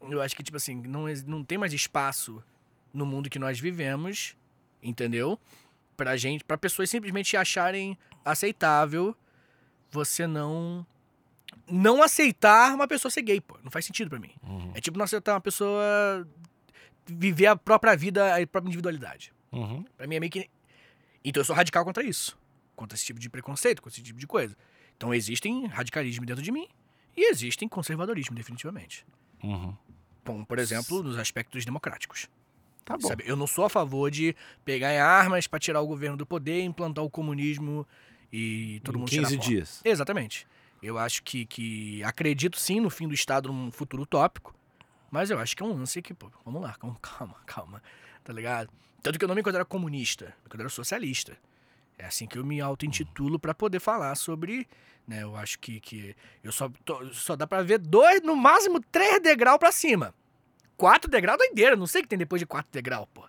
[0.02, 2.44] Eu acho que, tipo assim, não, não tem mais espaço
[2.94, 4.36] no mundo que nós vivemos,
[4.82, 5.40] entendeu?
[5.96, 9.16] Pra gente, pra pessoas simplesmente acharem aceitável
[9.92, 10.86] você não
[11.68, 13.58] não aceitar uma pessoa ser gay, pô.
[13.64, 14.32] Não faz sentido pra mim.
[14.44, 14.72] Uhum.
[14.74, 16.28] É tipo não aceitar uma pessoa
[17.06, 19.34] viver a própria vida, a própria individualidade.
[19.52, 19.84] Uhum.
[19.98, 20.50] Pra mim é meio que
[21.24, 22.38] Então eu sou radical contra isso,
[22.76, 24.56] contra esse tipo de preconceito, contra esse tipo de coisa.
[24.96, 26.68] Então existem radicalismo dentro de mim
[27.16, 29.06] e existem conservadorismo definitivamente.
[29.44, 29.76] Uhum.
[30.26, 32.28] Como, por exemplo, nos aspectos democráticos.
[32.90, 33.08] Tá bom.
[33.08, 33.24] Sabe?
[33.28, 36.64] Eu não sou a favor de pegar em armas pra tirar o governo do poder,
[36.64, 37.86] implantar o comunismo
[38.34, 39.48] e todo em mundo 15 tirar fora.
[39.50, 39.82] dias.
[39.86, 40.48] Exatamente.
[40.82, 44.56] Eu acho que, que acredito sim no fim do Estado num futuro utópico,
[45.12, 47.84] mas eu acho que é um lance que, pô, vamos lá, calma, calma,
[48.24, 48.70] tá ligado?
[49.04, 51.38] Tanto que eu não me considero comunista, me considero socialista.
[51.98, 54.68] É assim que eu me auto-intitulo pra poder falar sobre,
[55.08, 58.80] né, eu acho que, que eu só, tô- só dá pra ver dois, no máximo
[58.92, 60.14] três degraus pra cima.
[60.80, 63.28] Quatro degraus doideira, não sei o que tem depois de quatro degraus, pô.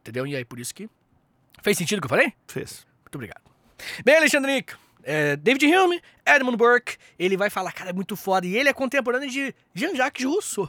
[0.00, 0.26] Entendeu?
[0.26, 0.90] E aí, por isso que...
[1.62, 2.34] Fez sentido o que eu falei?
[2.46, 2.86] Fez.
[3.00, 3.40] Muito obrigado.
[4.04, 8.46] Bem, Alexandre Nico, é, David Hume, Edmund Burke, ele vai falar, cara, é muito foda.
[8.46, 10.68] E ele é contemporâneo de Jean-Jacques Rousseau.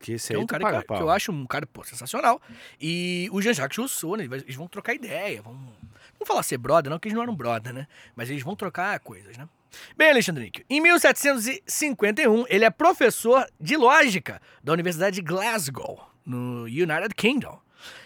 [0.00, 2.40] Que esse Que é um cara paga que, que eu acho um cara pô, sensacional.
[2.80, 4.24] E o Jean-Jacques Rousseau, né?
[4.24, 5.42] Eles vão trocar ideia.
[5.42, 5.52] Vão,
[6.18, 7.86] não falar ser brother, não, porque eles não eram brother, né?
[8.16, 9.46] Mas eles vão trocar coisas, né?
[9.96, 17.14] Bem, Alexandre em 1751, ele é professor de lógica da Universidade de Glasgow, no United
[17.16, 17.60] Kingdom.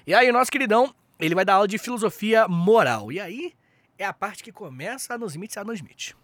[0.07, 3.13] E aí, o nosso queridão, ele vai dar aula de filosofia moral.
[3.13, 3.53] E aí
[3.99, 6.15] é a parte que começa a nos Smith Adam Smith.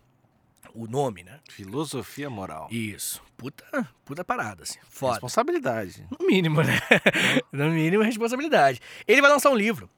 [0.74, 1.40] O nome, né?
[1.48, 2.68] Filosofia moral.
[2.70, 3.22] Isso.
[3.37, 4.79] Puta, puta parada, assim.
[4.88, 5.14] Foda.
[5.14, 6.07] Responsabilidade.
[6.18, 6.79] No mínimo, né?
[7.53, 8.81] no mínimo, responsabilidade.
[9.07, 9.88] Ele vai lançar um livro,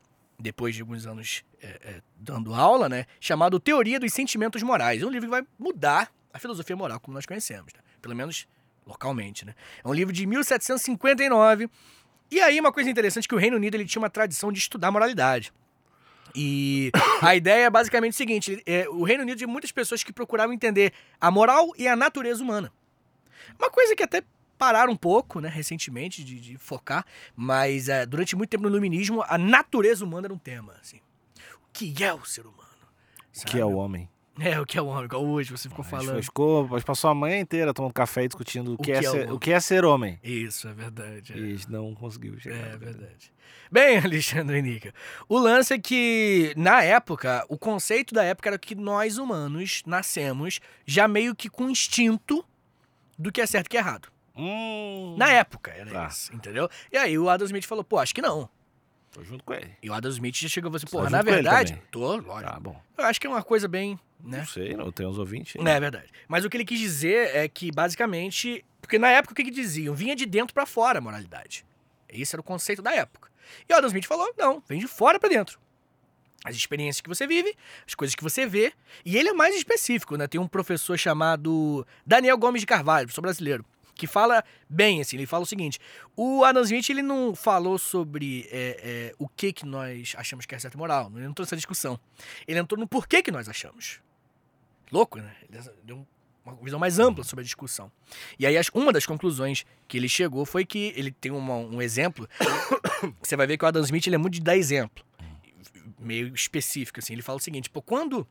[0.40, 3.06] depois de alguns anos é, é, dando aula, né?
[3.20, 5.02] Chamado Teoria dos Sentimentos Morais.
[5.02, 7.80] É um livro que vai mudar a filosofia moral como nós conhecemos, né?
[8.00, 8.48] Pelo menos
[8.86, 9.54] localmente, né?
[9.84, 11.68] É um livro de 1759.
[12.30, 14.90] E aí, uma coisa interessante que o Reino Unido ele tinha uma tradição de estudar
[14.90, 15.52] moralidade.
[16.34, 20.12] E a ideia é basicamente o seguinte: é, o Reino Unido tinha muitas pessoas que
[20.12, 22.72] procuravam entender a moral e a natureza humana.
[23.58, 24.22] Uma coisa que até
[24.60, 27.02] pararam um pouco, né, recentemente, de, de focar,
[27.34, 30.98] mas é, durante muito tempo no iluminismo, a natureza humana era um tema, assim.
[31.64, 32.60] O que é o ser humano?
[33.34, 33.62] O que é sabe?
[33.62, 34.06] o homem?
[34.38, 36.22] É, o que é o homem, igual hoje você ficou A gente falando.
[36.22, 39.08] ficou, gente passou a manhã inteira tomando café e discutindo o, que, é que é
[39.08, 39.32] o ser, homem?
[39.32, 40.20] o que é ser homem.
[40.22, 41.32] Isso, é verdade.
[41.32, 41.36] é.
[41.38, 42.56] E não conseguiu chegar.
[42.56, 43.32] É verdade.
[43.72, 44.92] Bem, Alexandre Nica,
[45.26, 50.60] o lance é que, na época, o conceito da época era que nós humanos nascemos
[50.84, 52.44] já meio que com instinto
[53.18, 54.08] do que é certo e que é errado.
[54.36, 56.06] Hum, Na época era Tá.
[56.06, 56.68] isso, entendeu?
[56.92, 58.48] E aí o Adam Smith falou, pô, acho que não.
[59.10, 59.76] Tô junto com ele.
[59.82, 62.52] E o Adam Smith já chegou e falou assim, porra, na verdade, tô, lógico.
[62.52, 62.80] Tá bom.
[62.96, 64.38] Eu acho que é uma coisa bem, né?
[64.38, 65.56] Não sei, não tem uns ouvintes.
[65.60, 65.66] aí.
[65.68, 66.06] É verdade.
[66.28, 68.64] Mas o que ele quis dizer é que, basicamente.
[68.80, 69.94] Porque na época o que, que diziam?
[69.94, 71.66] Vinha de dentro pra fora a moralidade.
[72.08, 73.28] Esse era o conceito da época.
[73.68, 75.58] E o Adam Smith falou: não, vem de fora pra dentro.
[76.44, 77.54] As experiências que você vive,
[77.86, 78.72] as coisas que você vê.
[79.04, 80.26] E ele é mais específico, né?
[80.28, 83.64] Tem um professor chamado Daniel Gomes de Carvalho, professor brasileiro,
[84.00, 85.16] que fala bem, assim.
[85.16, 85.78] Ele fala o seguinte:
[86.16, 90.54] o Adam Smith ele não falou sobre é, é, o que, que nós achamos que
[90.54, 91.10] é certo e moral.
[91.12, 92.00] Ele não entrou nessa discussão.
[92.48, 94.00] Ele entrou no porquê que nós achamos.
[94.90, 95.36] Louco, né?
[95.50, 96.06] Ele deu
[96.42, 97.92] uma visão mais ampla sobre a discussão.
[98.38, 102.26] E aí, uma das conclusões que ele chegou foi que ele tem uma- um exemplo.
[103.22, 105.04] Você vai ver que o Adam Smith ele é muito de dar exemplo.
[105.98, 107.12] Meio específico, assim.
[107.12, 108.26] Ele fala o seguinte: pô, quando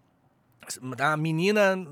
[1.00, 1.88] a menina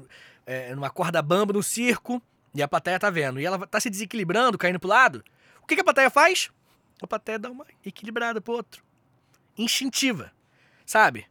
[0.47, 2.19] é, numa corda bamba no circo
[2.57, 5.23] e a plateia tá vendo, e ela tá se desequilibrando, caindo pro lado,
[5.61, 6.49] o que, que a plateia faz?
[7.01, 8.83] A plateia dá uma equilibrada pro outro.
[9.57, 10.31] Instintiva.
[10.85, 11.27] Sabe?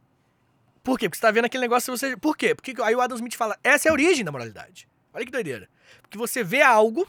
[0.83, 1.09] Por quê?
[1.09, 2.15] Porque você tá vendo aquele negócio você.
[2.15, 2.55] Por quê?
[2.55, 4.87] Porque aí o Adam Smith fala: essa é a origem da moralidade.
[5.13, 5.67] Olha que doideira.
[6.01, 7.05] Porque você vê algo,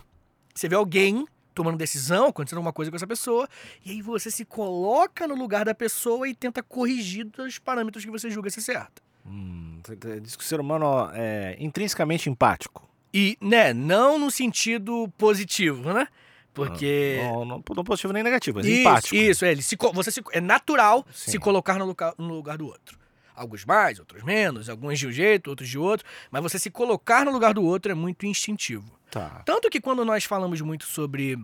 [0.55, 3.49] você vê alguém tomando decisão, acontecendo alguma coisa com essa pessoa,
[3.85, 8.11] e aí você se coloca no lugar da pessoa e tenta corrigir os parâmetros que
[8.11, 9.03] você julga ser certo.
[9.27, 9.81] Hum,
[10.23, 12.88] diz que o ser humano é intrinsecamente empático.
[13.13, 16.09] E, né, não no sentido positivo, né?
[16.53, 17.21] Porque.
[17.23, 19.15] Não, não, não positivo nem negativo, mas isso, empático.
[19.15, 21.31] Isso, é, ele se, você se- é natural Sim.
[21.33, 22.99] se colocar no lugar, no lugar do outro.
[23.35, 27.25] Alguns mais, outros menos, alguns de um jeito, outros de outro, mas você se colocar
[27.25, 28.99] no lugar do outro é muito instintivo.
[29.11, 29.43] Tá.
[29.47, 31.39] Tanto que quando nós falamos muito sobre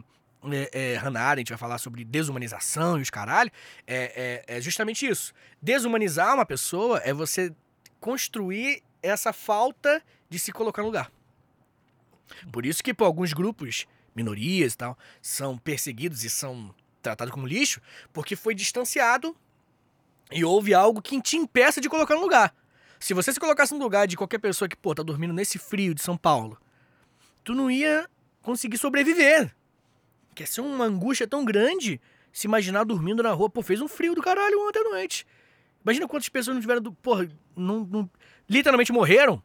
[0.50, 3.50] é, é, Hannah Arendt, vai falar sobre desumanização e os caralho,
[3.86, 5.32] é, é, é justamente isso.
[5.62, 7.54] Desumanizar uma pessoa é você
[8.00, 11.10] construir essa falta de se colocar no lugar.
[12.52, 17.46] Por isso que, por alguns grupos, minorias e tal, são perseguidos e são tratados como
[17.46, 17.80] lixo,
[18.12, 19.36] porque foi distanciado
[20.32, 22.54] e houve algo que te impeça de colocar no lugar.
[22.98, 25.94] Se você se colocasse no lugar de qualquer pessoa que, pô, tá dormindo nesse frio
[25.94, 26.58] de São Paulo,
[27.42, 28.08] tu não ia
[28.40, 29.54] conseguir sobreviver.
[30.34, 32.00] Quer ser uma angústia tão grande
[32.32, 33.50] se imaginar dormindo na rua.
[33.50, 35.26] Pô, fez um frio do caralho ontem à noite.
[35.84, 36.80] Imagina quantas pessoas não tiveram.
[36.80, 38.10] Do, porra, não, não-
[38.48, 39.42] literalmente morreram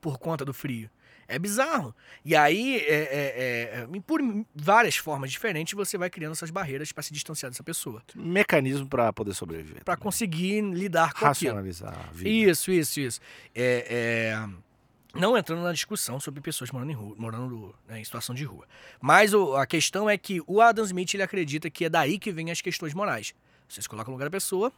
[0.00, 0.90] por conta do frio.
[1.30, 1.94] É bizarro.
[2.24, 4.20] E aí, é, é, é, por
[4.54, 8.02] várias formas diferentes, você vai criando essas barreiras para se distanciar dessa pessoa.
[8.14, 9.84] Mecanismo pra poder sobreviver.
[9.84, 11.54] Para conseguir lidar com aquilo.
[11.54, 12.28] Racionalizar a vida.
[12.28, 13.20] Isso, isso, isso.
[13.54, 18.34] É, é, não entrando na discussão sobre pessoas morando em, rua, morando, né, em situação
[18.34, 18.66] de rua.
[19.00, 22.30] Mas o- a questão é que o Adam Smith ele acredita que é daí que
[22.32, 23.34] vem as questões morais.
[23.68, 24.72] Você se coloca no lugar da pessoa,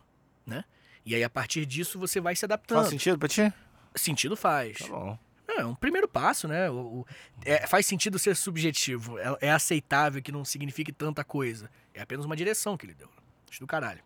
[0.47, 0.65] né?
[1.05, 2.79] E aí, a partir disso, você vai se adaptando.
[2.81, 3.53] Faz sentido pra ti?
[3.95, 4.79] Sentido faz.
[4.79, 5.19] Tá bom.
[5.59, 6.71] É, um primeiro passo, né?
[6.71, 7.07] O, o-
[7.45, 9.19] é, faz sentido ser subjetivo.
[9.19, 11.71] É, é aceitável que não signifique tanta coisa.
[11.95, 13.09] É apenas uma direção que ele deu.
[13.51, 14.01] Acho do caralho.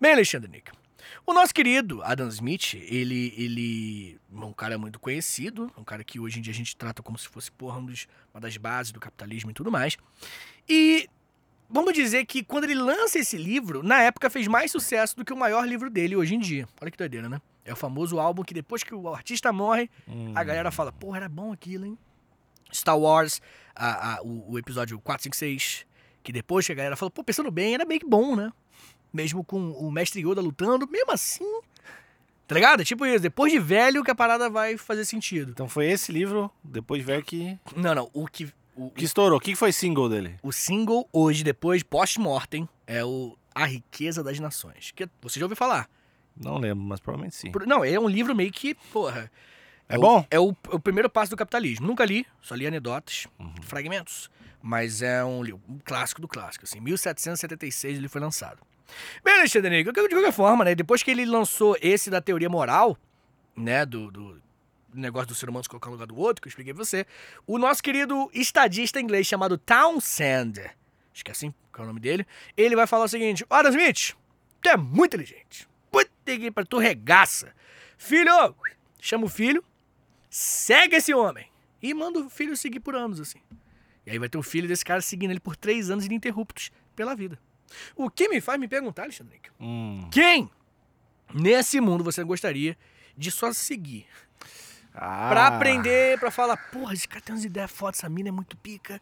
[0.00, 0.70] Bem, Alexandre Nick.
[1.26, 6.20] O nosso querido Adam Smith, ele, ele é um cara muito conhecido, um cara que
[6.20, 9.00] hoje em dia a gente trata como se fosse porra, dos- uma das bases do
[9.00, 9.96] capitalismo e tudo mais.
[10.68, 11.08] E
[11.68, 15.32] vamos dizer que quando ele lança esse livro, na época fez mais sucesso do que
[15.32, 16.68] o maior livro dele hoje em dia.
[16.80, 17.40] Olha que doideira, né?
[17.64, 20.32] É o famoso álbum que depois que o artista morre, Hum.
[20.34, 21.96] a galera fala, porra, era bom aquilo, hein?
[22.74, 23.40] Star Wars,
[23.74, 25.86] a- a- o, o episódio 4, 5, 6,
[26.22, 28.50] que depois que a galera falou, pô, pensando bem, era meio que bom, né?
[29.12, 31.44] Mesmo com o mestre Yoda lutando, mesmo assim.
[32.46, 32.84] Tá ligado?
[32.84, 35.52] Tipo isso, depois de velho que a parada vai fazer sentido.
[35.52, 38.52] Então foi esse livro, depois de ver que, Não, não, o que.
[38.74, 39.36] O, que estourou.
[39.38, 40.36] O que que foi single dele?
[40.42, 44.90] o single hoje, depois, post-mortem, é o A Riqueza das Nações.
[44.92, 45.88] Que você já ouviu falar.
[46.36, 47.52] Não lembro, mas provavelmente sim.
[47.66, 49.30] Não, é um livro meio que, porra.
[49.88, 50.26] É o- bom?
[50.30, 51.86] É o, é o primeiro passo do capitalismo.
[51.86, 53.54] Nunca li, só li anedotas, Uhum.
[53.62, 54.30] fragmentos.
[54.62, 56.80] Mas é um, um clássico do clássico, assim.
[56.80, 58.58] 1776 ele foi lançado.
[59.24, 60.74] Bem, Alexandre Negro, de qualquer forma, né?
[60.74, 62.96] Depois que ele lançou esse da teoria moral,
[63.56, 63.84] né?
[63.84, 64.42] Do, do
[64.94, 67.06] negócio do ser humano se colocar no lugar do outro, que eu expliquei pra você,
[67.46, 70.60] o nosso querido estadista inglês chamado Townsend,
[71.12, 73.70] acho que é assim que é o nome dele, ele vai falar o seguinte: Adam
[73.70, 74.14] Smith,
[74.60, 75.66] tu é muito inteligente.
[76.54, 77.52] Pra tu regaça.
[77.98, 78.30] Filho,
[79.00, 79.64] chama o filho,
[80.30, 81.46] segue esse homem.
[81.82, 83.40] E manda o filho seguir por anos, assim.
[84.06, 87.14] E aí vai ter o filho desse cara seguindo ele por três anos ininterruptos pela
[87.14, 87.38] vida.
[87.96, 90.08] O que me faz me perguntar, Alexandre, Hum.
[90.12, 90.50] quem
[91.34, 92.76] nesse mundo você gostaria
[93.16, 94.06] de só seguir?
[94.94, 98.32] Ah, Pra aprender, pra falar, porra, esse cara tem umas ideias fodas, essa mina é
[98.32, 99.00] muito pica.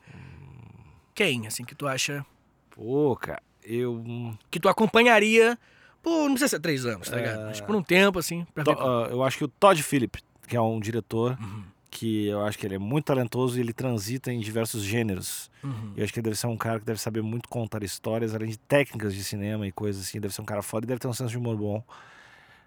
[1.14, 2.24] Quem, assim, que tu acha
[2.70, 3.94] Pô, cara, eu...
[3.94, 5.58] hum, que tu acompanharia
[6.02, 7.40] por, não precisa ser três anos, tá ligado?
[7.46, 9.82] Mas por um tempo, assim, pra To- ver como- ah, eu acho que o Todd
[9.82, 13.60] Phillips, que é um diretor Uhum, que eu acho que ele é muito talentoso e
[13.60, 15.50] ele transita em diversos gêneros.
[15.62, 15.92] uhum.
[15.96, 18.48] Eu acho que ele deve ser um cara que deve saber muito contar histórias, além
[18.50, 20.20] de técnicas de cinema e coisas assim.
[20.20, 21.82] Deve ser um cara foda e deve ter um senso de humor bom.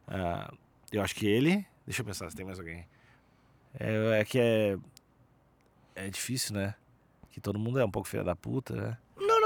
[0.07, 0.53] Ah,
[0.91, 1.65] eu acho que ele.
[1.85, 2.85] Deixa eu pensar se tem mais alguém.
[3.79, 4.77] É, é que é.
[5.95, 6.75] É difícil, né?
[7.31, 8.97] Que todo mundo é um pouco filha da puta, né?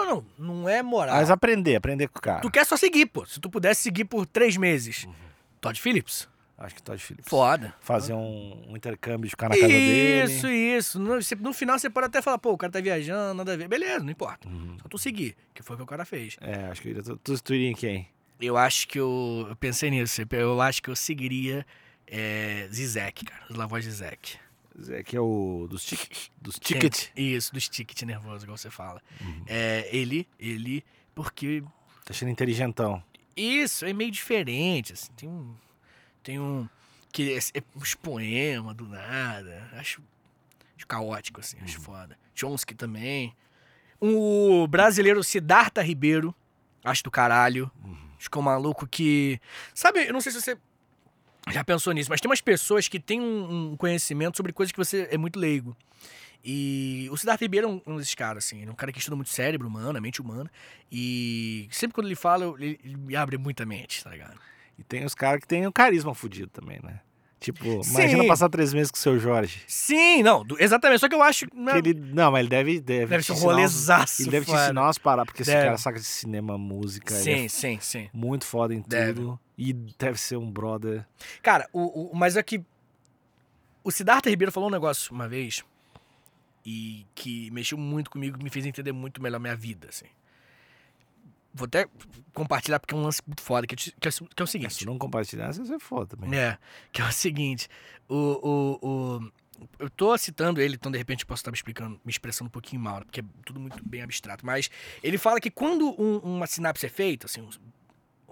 [0.08, 1.16] Não, não, é moral.
[1.16, 2.42] Mas aprender, aprender com o cara.
[2.42, 3.26] Tu quer só seguir, pô.
[3.26, 5.04] Se tu pudesse seguir por três meses.
[5.04, 5.14] Uhum.
[5.60, 6.28] Todd Phillips.
[6.58, 7.30] Acho que Todd Phillips.
[7.30, 7.76] Foda.
[7.82, 10.24] Fazer um, um intercâmbio de ficar na casa dele.
[10.24, 11.00] Isso, isso.
[11.00, 13.68] No, no final você pode até falar, pô, o cara tá viajando, nada a ver.
[13.68, 14.48] Beleza, não importa.
[14.48, 14.78] Uhum.
[14.82, 16.38] Só tu seguir, que foi o que o cara fez.
[16.42, 17.04] É, acho que eu iria.
[17.04, 18.08] Tu, tu, tu iria em quem?
[18.40, 20.22] Eu acho que eu, eu pensei nisso.
[20.32, 21.66] Eu acho que eu seguiria
[22.08, 23.44] é, Zizek, cara.
[23.50, 24.38] Os Lavós Zizek.
[24.82, 27.10] Zé, que é o dos, tic, dos ticket.
[27.16, 29.02] Isso, dos ticket nervoso, igual você fala.
[29.20, 29.44] Uhum.
[29.48, 30.84] É, ele, ele,
[31.16, 31.64] porque
[32.08, 33.04] Tá achando inteligentão.
[33.36, 35.12] Isso, é meio diferente, assim.
[35.12, 35.56] Tem um.
[36.24, 36.70] Tem um.
[37.12, 39.70] Que é, é uns poemas do nada.
[39.74, 40.02] Acho,
[40.78, 42.18] acho caótico, assim, acho foda.
[42.34, 43.36] Chomsky também.
[44.00, 46.34] O brasileiro Siddhartha Ribeiro.
[46.82, 47.70] Acho do caralho.
[48.18, 49.38] Acho que é um maluco que.
[49.74, 50.58] Sabe, eu não sei se você
[51.52, 54.78] já pensou nisso, mas tem umas pessoas que têm um, um conhecimento sobre coisas que
[54.78, 55.76] você é muito leigo.
[56.44, 58.62] E o Siddhartha Ribeiro é um, um desses caras, assim.
[58.62, 60.50] Ele é um cara que estuda muito cérebro humano, a mente humana.
[60.92, 64.40] E sempre quando ele fala, ele, ele me abre muita mente, tá ligado?
[64.78, 67.02] E tem os caras que tem o carisma fudido também, né?
[67.40, 68.28] Tipo, imagina Sim.
[68.28, 69.62] passar três meses com o seu Jorge.
[69.68, 71.00] Sim, não, exatamente.
[71.00, 71.46] Só que eu acho.
[71.54, 72.80] Não, Que ele, não, mas ele deve.
[72.80, 74.24] Deve, deve ser um rolezaço.
[74.24, 75.66] Ele deve te ensinar umas paradas, porque esse Deve.
[75.66, 77.14] cara saca de cinema, música.
[77.14, 78.10] é Sim, sim, sim.
[78.12, 79.22] muito foda em Deve.
[79.22, 79.40] tudo.
[79.58, 81.06] E deve ser um brother.
[81.42, 82.64] Cara, o, o- mas é que.
[83.84, 85.64] O Siddhartha Ribeiro falou um negócio uma vez.
[86.66, 90.06] E que mexeu muito comigo, me fez entender muito melhor a minha vida, assim.
[91.54, 91.88] Vou até
[92.34, 94.52] compartilhar porque é um lance muito foda, que é, que é, que é o Se
[94.52, 94.86] seguinte.
[94.86, 96.38] não compartilhar, você é foda também.
[96.38, 96.58] É,
[96.92, 97.68] que é o seguinte,
[98.08, 98.88] o, o,
[99.20, 99.32] o-
[99.80, 102.52] eu tô citando ele, então de repente eu posso estar me explicando, me expressando um
[102.52, 104.70] pouquinho mal, né, porque é tudo muito bem abstrato, mas
[105.02, 107.48] ele fala que quando um- uma sinapse é feita, assim,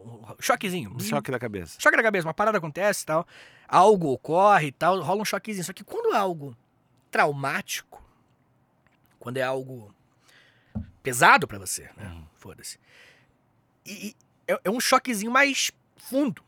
[0.06, 1.80] um, choquezinho, Um choque da cabeça.
[1.80, 3.28] choque na cabeça, uma parada acontece e tal,
[3.68, 6.56] algo ocorre e tal, rola um choquezinho, só que quando é algo
[7.12, 8.04] traumático,
[9.20, 9.94] quando é algo
[11.02, 12.24] pesado pra você, né, Uhum.
[12.36, 12.80] foda-se,
[13.86, 14.15] e,
[14.48, 16.44] é, é um choquezinho mais fundo,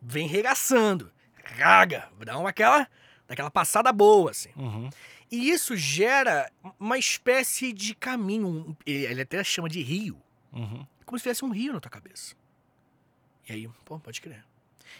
[0.00, 1.10] vem regaçando,
[1.44, 2.86] raga, dá uma aquela,
[3.26, 4.50] daquela passada boa, assim.
[4.56, 4.88] Uhum.
[5.30, 10.20] E isso gera uma espécie de caminho, ele até chama de rio,
[10.52, 10.86] Uhum.
[11.04, 12.34] como se tivesse um rio na tua cabeça.
[13.48, 14.44] E aí, pô, pode crer.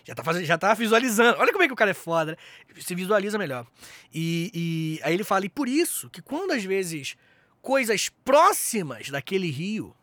[0.04, 1.38] Já tá, fazendo, já tá visualizando.
[1.38, 2.38] Olha como é que o cara é foda, né?
[2.80, 3.66] Se visualiza melhor.
[4.12, 7.16] E, e aí ele fala, e por isso que quando às vezes
[7.61, 9.94] coisas próximas daquele rio,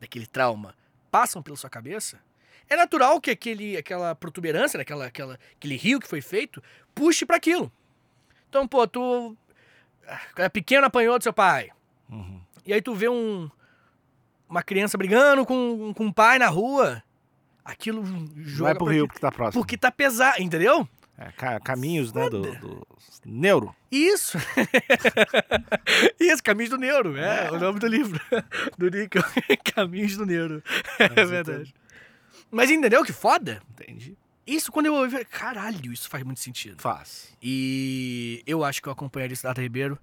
[0.00, 0.74] daquele trauma,
[1.10, 2.20] passam pela sua cabeça,
[2.68, 6.62] é natural que aquele, aquela protuberância, aquela, aquela, aquele rio que foi feito,
[6.94, 7.72] puxe para aquilo.
[8.48, 9.36] Então, pô, tu
[10.36, 11.70] é pequeno apanhou do seu pai.
[12.08, 12.40] Uhum.
[12.66, 13.50] E aí tu vê um,
[14.48, 17.02] uma criança brigando com, com um pai na rua.
[17.70, 18.02] Aquilo
[18.36, 19.62] joga Vai pro rio aqui- porque tá próximo.
[19.62, 20.88] Porque tá pesado, entendeu?
[21.18, 22.86] É, ca- caminhos, né, do, do
[23.26, 23.74] neuro.
[23.90, 24.38] Isso.
[26.18, 27.16] Isso, Caminhos do Neuro.
[27.16, 28.20] É, o nome do livro.
[28.78, 29.18] Do Nico.
[29.74, 30.62] Caminhos do Neuro.
[30.98, 31.74] É Mas verdade.
[32.50, 33.60] Mas entendeu que foda?
[33.70, 34.16] Entendi.
[34.46, 36.80] Isso quando eu ouvi, caralho, isso faz muito sentido.
[36.80, 37.34] Faz.
[37.42, 39.98] E eu acho que eu acompanharia Siddhartha Ribeiro.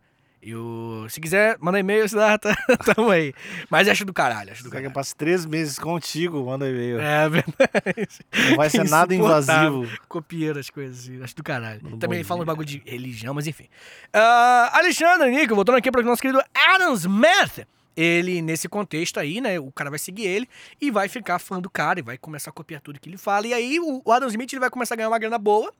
[0.48, 2.56] Eu, se quiser, manda e-mail, Siddhartha.
[2.94, 3.34] Tamo aí.
[3.68, 4.94] Mas acho do caralho, acho do que eu caralho.
[4.94, 7.00] passe três meses contigo, manda e-mail.
[7.02, 8.08] É verdade.
[8.50, 9.88] Não vai ser nada invasivo.
[10.08, 11.98] Copiando as coisas, assim, acho do caralho.
[11.98, 12.54] Também fala um dia.
[12.54, 13.68] bagulho de religião, mas enfim.
[14.14, 17.66] Ah, Alexandre Nico, voltando aqui para o nosso querido Adam Smith.
[17.98, 21.70] Ele, nesse contexto aí, né, o cara vai seguir ele e vai ficar fã do
[21.72, 23.48] cara e vai começar a copiar tudo que ele fala.
[23.48, 25.74] E aí o o Adam Smith ele vai começar a ganhar uma grana boa,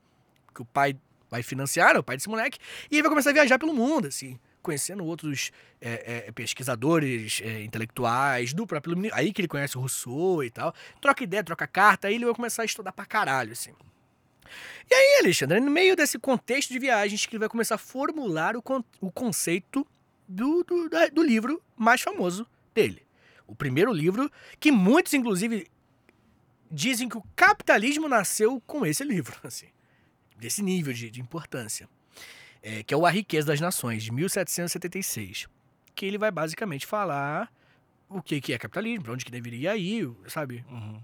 [0.52, 0.96] que o pai
[1.30, 2.58] vai financiar, né, o pai desse moleque,
[2.90, 7.62] e ele vai começar a viajar pelo mundo, assim, conhecendo outros é, é, pesquisadores é,
[7.62, 9.16] intelectuais do próprio iluminismo.
[9.16, 10.74] Aí que ele conhece o Rousseau e tal.
[11.00, 13.70] Troca ideia, troca carta, aí ele vai começar a estudar pra caralho, assim.
[14.90, 18.56] E aí, Alexandre, no meio desse contexto de viagens, que ele vai começar a formular
[18.56, 19.86] o, con- o conceito
[20.28, 23.02] do, do, do livro mais famoso dele.
[23.46, 25.68] O primeiro livro, que muitos, inclusive,
[26.70, 29.68] dizem que o capitalismo nasceu com esse livro, assim,
[30.36, 31.88] desse nível de, de importância,
[32.66, 35.46] é, que é o A Riqueza das Nações, de 1776,
[35.94, 37.48] que ele vai basicamente falar
[38.08, 40.64] o que, que é capitalismo, para onde que deveria ir, sabe?
[40.68, 41.00] Uhum.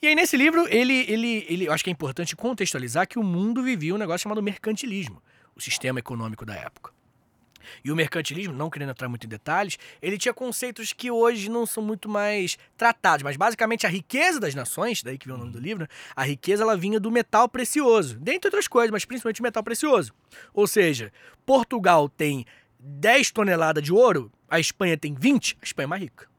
[0.00, 3.22] E aí, nesse livro, ele, ele, ele, eu acho que é importante contextualizar que o
[3.22, 5.22] mundo vivia um negócio chamado mercantilismo,
[5.54, 6.92] o sistema econômico da época.
[7.84, 11.66] E o mercantilismo, não querendo entrar muito em detalhes, ele tinha conceitos que hoje não
[11.66, 15.52] são muito mais tratados, mas basicamente a riqueza das nações, daí que vem o nome
[15.52, 15.88] do livro, né?
[16.14, 20.12] a riqueza ela vinha do metal precioso, dentre outras coisas, mas principalmente o metal precioso.
[20.52, 21.12] Ou seja,
[21.44, 22.44] Portugal tem
[22.78, 26.32] 10 toneladas de ouro, a Espanha tem 20, a Espanha é mais rica.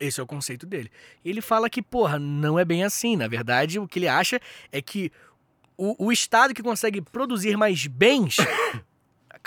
[0.00, 0.90] Esse é o conceito dele.
[1.24, 3.16] Ele fala que, porra, não é bem assim.
[3.16, 5.10] Na verdade, o que ele acha é que
[5.76, 8.36] o, o Estado que consegue produzir mais bens,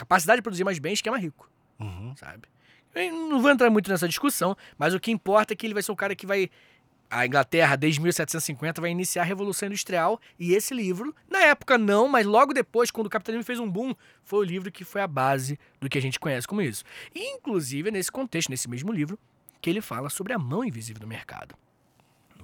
[0.02, 2.14] capacidade de produzir mais bens, que é mais rico, Uhum.
[2.18, 2.48] sabe?
[2.94, 5.82] Eu não vou entrar muito nessa discussão, mas o que importa é que ele vai
[5.84, 6.50] ser o cara que vai.
[7.10, 10.20] A Inglaterra, desde 1750, vai iniciar a Revolução Industrial.
[10.40, 13.94] E esse livro, na época não, mas logo depois, quando o capitalismo fez um boom,
[14.24, 16.84] foi o livro que foi a base do que a gente conhece como isso.
[17.14, 19.20] E, inclusive, é nesse contexto, nesse mesmo livro,
[19.62, 21.54] que ele fala sobre a mão invisível do mercado.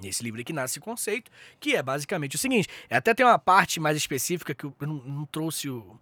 [0.02, 3.80] Nesse livro aqui nasce esse conceito, que é basicamente o seguinte: até tem uma parte
[3.80, 5.98] mais específica que eu não, não trouxe o-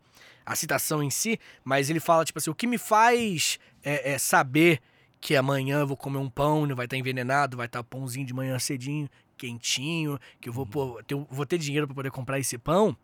[0.46, 4.18] a citação em si, mas ele fala, tipo assim, o que me faz é, é,
[4.18, 4.80] saber
[5.20, 8.32] que amanhã eu vou comer um pão, não vai estar envenenado, vai estar pãozinho de
[8.32, 12.56] manhã cedinho, quentinho, que eu vou, pô, ter, vou ter dinheiro para poder comprar esse
[12.56, 12.96] pão.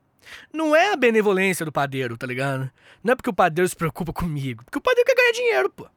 [0.52, 2.70] Não é a benevolência do padeiro, tá ligado?
[3.02, 5.88] Não é porque o padeiro se preocupa comigo, porque o padeiro quer ganhar dinheiro, pô.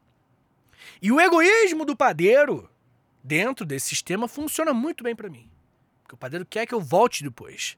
[1.00, 2.68] E o egoísmo do padeiro
[3.22, 5.48] dentro desse sistema funciona muito bem pra mim.
[6.02, 7.76] Porque o padeiro quer que eu volte depois.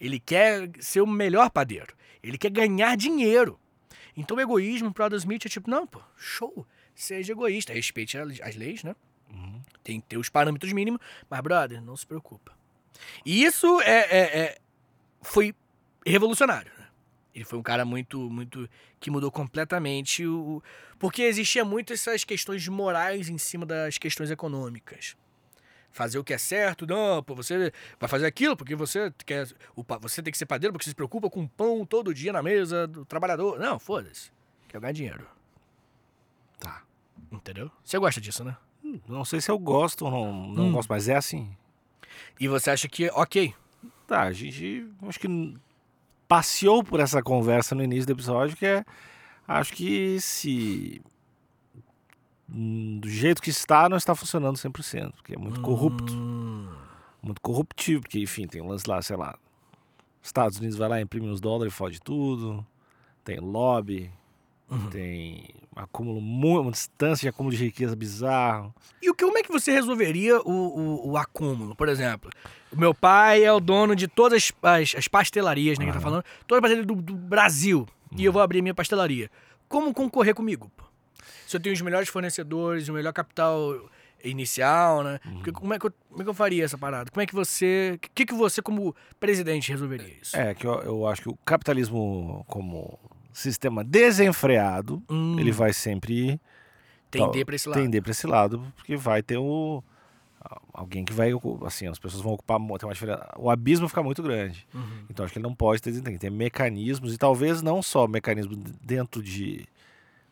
[0.00, 1.94] Ele quer ser o melhor padeiro.
[2.22, 3.58] Ele quer ganhar dinheiro.
[4.16, 6.66] Então o egoísmo pro Adam Smith é tipo, não, pô, show.
[6.94, 8.94] Seja egoísta, respeite as as leis, né?
[9.30, 9.60] Uhum.
[9.82, 12.52] Tem que ter os parâmetros mínimos, mas, brother, não se preocupa.
[13.24, 14.58] E isso é, é- é-
[15.22, 15.54] foi
[16.06, 16.86] revolucionário, né?
[17.34, 18.68] Ele foi um cara muito, muito.
[19.00, 20.62] que mudou completamente o.
[20.98, 25.16] Porque existia muito essas questões morais em cima das questões econômicas.
[25.92, 29.46] Fazer o que é certo, não, pô, você vai fazer aquilo porque você quer.
[29.76, 32.42] O, você tem que ser padeiro porque você se preocupa com pão todo dia na
[32.42, 33.58] mesa do trabalhador.
[33.58, 34.30] Não, foda-se.
[34.68, 35.26] Quer ganhar dinheiro.
[36.58, 36.82] Tá.
[37.30, 37.70] Entendeu?
[37.84, 38.56] Você gosta disso, né?
[39.06, 40.72] Não sei se eu gosto ou não, não Hum.
[40.72, 41.54] gosto, mas é assim.
[42.40, 43.54] E você acha que, ok,
[44.06, 45.56] Tá, a gente acho que
[46.28, 48.84] passeou por essa conversa no início do episódio, que é.
[49.46, 51.00] Acho que se.
[52.52, 56.68] Hum, Do jeito que está, não está funcionando 100%, porque é muito corrupto, Hum,
[57.22, 59.36] muito corruptivo, porque, enfim, tem um lance lá, sei lá.
[60.22, 62.64] Estados Unidos vai lá, imprime uns dólares e fode tudo.
[63.24, 64.10] Tem lobby,
[64.70, 64.88] Uhum.
[64.90, 68.74] tem acúmulo, mu- uma distância de acúmulo de riqueza bizarro.
[69.00, 71.74] E o que, como é que você resolveria o, o, o acúmulo?
[71.76, 72.30] Por exemplo,
[72.72, 76.24] o meu pai é o dono de todas as, as pastelarias, né, que tá falando,
[76.46, 77.86] todas as pastelarias do, do Brasil,
[78.16, 79.30] e eu vou abrir minha pastelaria.
[79.68, 80.70] Como concorrer comigo?
[80.76, 80.84] pô?
[81.46, 83.88] Se eu tenho os melhores fornecedores, o melhor capital
[84.24, 85.18] inicial, né?
[85.34, 87.10] Porque como, é que eu, como é que eu faria essa parada?
[87.10, 87.94] Como é que você...
[87.96, 90.36] O que, que você, como presidente, resolveria isso?
[90.36, 92.98] É, que eu, eu acho que o capitalismo, como
[93.32, 96.40] sistema desenfreado, Hum, ele vai sempre
[97.10, 97.80] tender pra esse lado.
[97.80, 99.82] tender para esse lado, porque vai ter o
[100.72, 101.30] alguém que vai
[101.64, 104.66] assim, as pessoas vão ocupar tem uma diferença, o abismo fica muito grande.
[104.74, 105.04] Uhum.
[105.08, 109.22] Então acho que ele não pode ter, tem mecanismos e talvez não só mecanismos dentro
[109.22, 109.66] de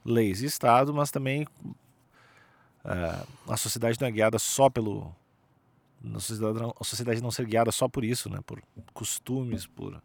[0.05, 1.47] leis e estado, mas também
[2.85, 5.15] ah, a sociedade não é guiada só pelo
[6.15, 8.39] a sociedade, não, a sociedade não ser guiada só por isso, né?
[8.47, 8.63] Por
[8.95, 10.03] costumes, por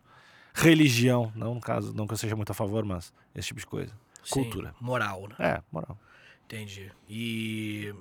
[0.54, 3.66] religião, não no caso, não que eu seja muito a favor, mas esse tipo de
[3.66, 3.94] coisa.
[4.24, 4.76] Sim, Cultura.
[4.82, 5.36] moral, né?
[5.40, 5.98] É, moral.
[6.46, 6.92] Entendi.
[7.08, 7.94] E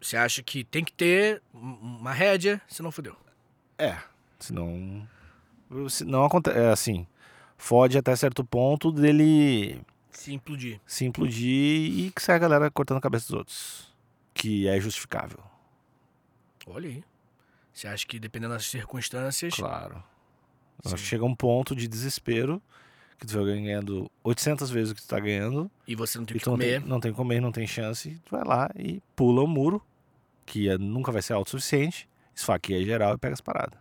[0.00, 3.14] você acha que tem que ter um- uma rédea, senão fodeu.
[3.78, 3.98] É,
[4.38, 5.06] senão
[5.88, 6.58] Se Não acontece.
[6.58, 7.06] É assim.
[7.56, 9.80] Fode até certo ponto dele
[10.12, 10.80] Se implodir.
[10.86, 13.94] se implodir e que sai a galera cortando a cabeça dos outros.
[14.34, 15.38] Que é justificável.
[16.66, 17.04] Olha aí.
[17.72, 19.54] Você acha que dependendo das circunstâncias.
[19.54, 20.02] Claro.
[20.84, 20.96] Sim.
[20.96, 22.60] Chega um ponto de desespero
[23.18, 25.70] que tu vai ganhando 800 vezes o que tu tá ganhando.
[25.86, 26.88] E você não tem o que tu não tem, comer.
[26.88, 28.18] não tem comer, não tem chance.
[28.24, 29.84] Tu vai lá e pula o muro,
[30.46, 33.78] que é- nunca vai ser autossuficiente, esfaqueia geral e pega as paradas.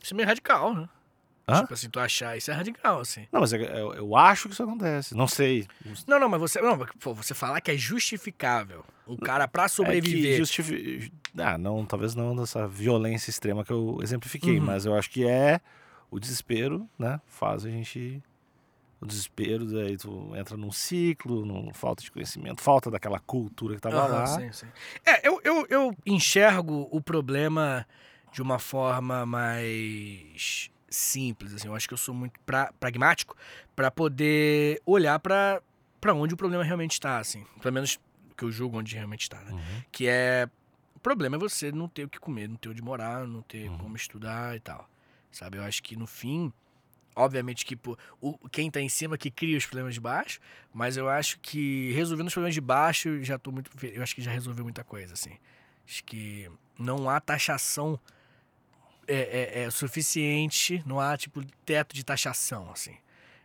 [0.00, 0.88] Isso é meio radical, né?
[1.52, 1.60] Hã?
[1.62, 3.26] Tipo assim, tu achar isso é radical, assim.
[3.32, 5.14] Não, mas é- eu, eu acho que isso acontece.
[5.14, 5.66] Não sei.
[6.06, 6.60] Não, não, mas você.
[6.60, 8.84] Não, pô, você falar que é justificável.
[9.06, 10.36] O cara, pra É sobreviver.
[10.36, 11.12] justifi...
[11.36, 14.66] Ah, não, talvez não dessa violência extrema que eu exemplifiquei, Uhum.
[14.66, 15.60] mas eu acho que é
[16.10, 17.20] o desespero, né?
[17.26, 18.22] Faz a gente.
[19.00, 23.80] O desespero, daí tu entra num ciclo, num falta de conhecimento, falta daquela cultura que
[23.80, 24.26] tava lá.
[24.26, 24.66] sim, sim.
[25.04, 27.84] É, eu, eu, eu enxergo o problema
[28.32, 31.68] de uma forma mais simples, assim.
[31.68, 33.36] Eu acho que eu sou muito pra- pragmático
[33.74, 35.60] pra poder olhar pra
[36.00, 37.46] pra onde o problema realmente está, assim.
[37.60, 37.98] Pelo menos
[38.36, 39.52] que eu julgo onde realmente está, né?
[39.52, 39.82] Uhum.
[39.92, 40.48] Que é...
[40.96, 43.68] O problema é você não ter o que comer, não ter onde morar, não ter
[43.68, 43.78] Uhum.
[43.78, 44.88] como estudar e tal.
[45.30, 45.58] Sabe?
[45.58, 46.52] Eu acho que no fim...
[47.14, 50.40] Obviamente que pô, o, quem tá em cima que cria os problemas de baixo,
[50.72, 53.70] mas eu acho que resolvendo os problemas de baixo, já tô muito.
[53.84, 55.36] Eu acho que já resolveu muita coisa, assim.
[55.86, 58.00] Acho que não há taxação
[59.06, 62.96] é, é, é suficiente, não há, tipo, teto de taxação, assim.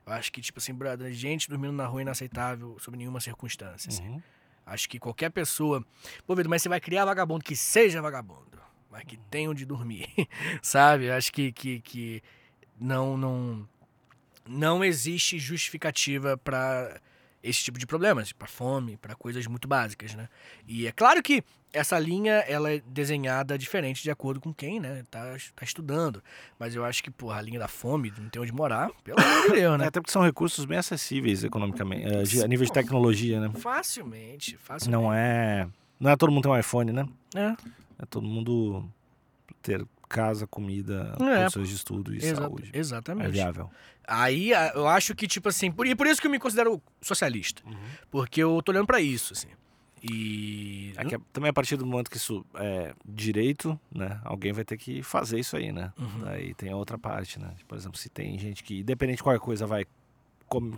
[0.06, 3.90] Eu acho que, tipo assim, brother, gente dormindo na rua é inaceitável sob nenhuma circunstância,
[3.90, 4.08] assim.
[4.08, 4.22] Uhum.
[4.66, 5.86] Acho que qualquer pessoa.
[6.26, 8.60] Pô, Vitor, mas você vai criar vagabundo que seja vagabundo,
[8.92, 10.08] mas que tenha onde dormir,
[10.62, 11.10] sabe?
[11.10, 12.24] Acho que, que, que
[12.80, 13.70] não, não,
[14.48, 17.02] não existe justificativa para
[17.44, 20.28] esse tipo de problemas, para fome, para coisas muito básicas, né?
[20.68, 25.04] E é claro que essa linha ela é desenhada diferente de acordo com quem, né,
[25.12, 26.24] tá, tá estudando.
[26.58, 29.42] Mas eu acho que, porra, a linha da fome, não tem onde morar, pelo amor
[29.44, 29.88] de Deus, É, né?
[29.88, 33.52] até porque são recursos bem acessíveis economicamente, é, de- a nível de tecnologia, né?
[33.60, 34.90] Facilmente, facilmente.
[35.04, 35.68] Não é.
[36.00, 37.08] Não é todo mundo tem um iPhone, né?
[37.36, 37.56] É.
[38.00, 38.84] É todo mundo
[39.62, 41.40] ter casa, comida, É.
[41.42, 42.70] condições de estudo e Exa- saúde.
[42.74, 43.32] É Exatamente.
[43.32, 43.70] viável.
[44.08, 47.62] Aí eu acho que, tipo assim, por, e por isso que eu me considero socialista.
[48.10, 49.50] Porque eu tô olhando pra isso, assim.
[50.02, 50.94] E.
[50.96, 54.22] É que é- também a partir do momento que isso é direito, né?
[54.24, 55.92] Alguém vai ter que fazer isso aí, né?
[55.98, 56.20] Uhum.
[56.24, 57.54] Daí tem a outra parte, né?
[57.68, 59.86] Por exemplo, se tem gente que, independente de qualquer coisa, vai.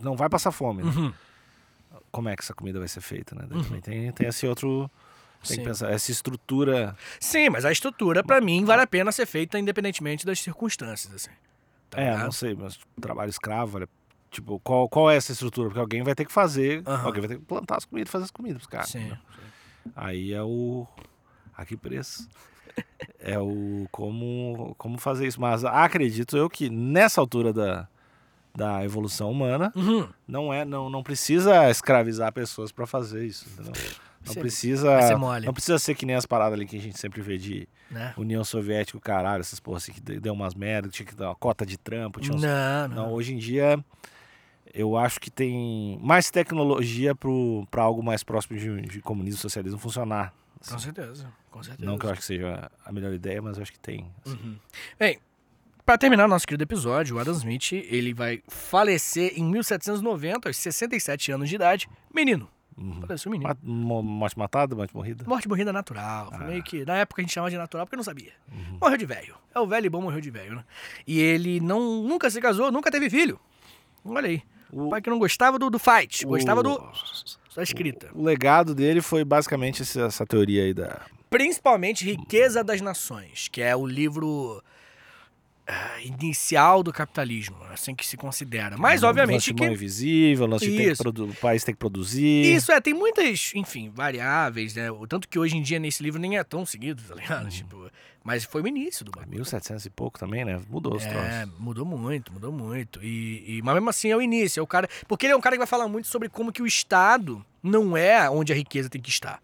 [0.02, 0.92] Não vai passar fome, né?
[0.92, 1.14] Uhum.
[2.12, 3.46] Como é que essa comida vai ser feita, né?
[3.48, 3.64] Daí Uhum.
[3.66, 4.90] também tem, tem esse outro.
[5.46, 5.62] Tem Sim.
[5.62, 5.90] que pensar.
[5.92, 6.96] Essa estrutura.
[7.20, 11.32] Sim, mas a estrutura, pra mim, vale a pena ser feita independentemente das circunstâncias, assim.
[11.90, 12.24] Tá é, ligado?
[12.26, 13.90] não sei, mas trabalho escravo, olha.
[14.30, 15.70] Tipo, qual, qual é essa estrutura?
[15.70, 18.32] Porque alguém vai ter que fazer, alguém vai ter que plantar as comidas, fazer as
[18.32, 18.90] comidas pros caras.
[18.90, 19.08] Sim.
[19.10, 19.20] né?
[19.96, 20.86] Aí é o.
[21.58, 22.28] A que preço?
[23.20, 25.42] é o como, como fazer isso.
[25.42, 27.88] Mas acredito eu que nessa altura da,
[28.56, 30.08] da evolução humana, Uhum.
[30.28, 33.74] não é, não, não precisa escravizar pessoas pra fazer isso, entendeu?
[34.30, 35.02] Não Ser- precisa.
[35.02, 35.46] ser mole.
[35.46, 38.14] Não precisa ser que nem as paradas ali que a gente sempre vê de Né?
[38.18, 41.30] União Soviética, o caralho, essas porra assim que de- deu umas merdas, tinha que dar
[41.30, 42.88] uma cota de trampo, uns Não, não.
[42.88, 43.84] não, hoje em dia
[44.74, 49.80] eu acho que tem mais tecnologia para algo mais próximo de, de comunismo e socialismo
[49.80, 50.32] funcionar.
[50.62, 50.74] assim.
[50.74, 51.90] Com certeza, com certeza.
[51.90, 54.06] Não que eu acho que seja a melhor ideia, mas eu acho que tem.
[54.24, 54.36] assim.
[54.36, 54.56] Uhum.
[55.00, 55.18] Bem,
[55.84, 61.32] pra terminar nosso querido episódio, o Adam Smith, ele vai falecer em 1790, aos 67
[61.32, 61.90] anos de idade.
[62.14, 62.48] Menino.
[62.80, 63.02] Uhum.
[63.02, 63.58] Faleceu menino.
[63.64, 65.24] Morte matada, morte morrida?
[65.28, 66.30] Morte morrida natural.
[66.32, 66.38] Ah.
[66.46, 66.86] meio que.
[66.86, 68.32] Na época a gente chamava de natural porque não sabia.
[68.52, 68.78] Uhum.
[68.82, 69.36] Morreu de velho.
[69.54, 70.64] É o velho e bom morreu de velho, né?
[71.06, 73.40] E ele não, nunca se casou, nunca teve filho.
[74.06, 74.42] Olha aí.
[74.72, 76.92] O O, pai que não gostava do, do fight, gostava o- do.
[77.56, 78.10] da escrita.
[78.14, 81.02] o legado dele foi basicamente essa, essa teoria aí da.
[81.30, 84.64] Principalmente Riqueza das Nações, que é o livro
[85.72, 88.76] ah, inicial do capitalismo, assim que se considera.
[88.78, 89.74] Mas, obviamente, de mão que.
[89.76, 91.04] invisível, que Isso.
[91.04, 92.56] produ- o país tem que produzir.
[92.56, 94.90] Isso, é, tem muitas, enfim, variáveis, né?
[94.92, 97.44] O tanto que hoje em dia nesse livro nem é tão seguido, tá ligado?
[97.44, 97.50] Uhum.
[97.50, 97.92] Tipo,
[98.24, 99.36] mas foi o início do É bagulho.
[99.36, 100.60] 1700 e pouco também, né?
[100.70, 101.60] Mudou os É, troços.
[101.60, 103.00] mudou muito, mudou muito.
[103.04, 104.90] E, e- mas mesmo assim é o início, é o cara.
[105.08, 107.96] Porque ele é um cara que vai falar muito sobre como que o Estado não
[107.96, 109.40] é onde a riqueza tem que estar.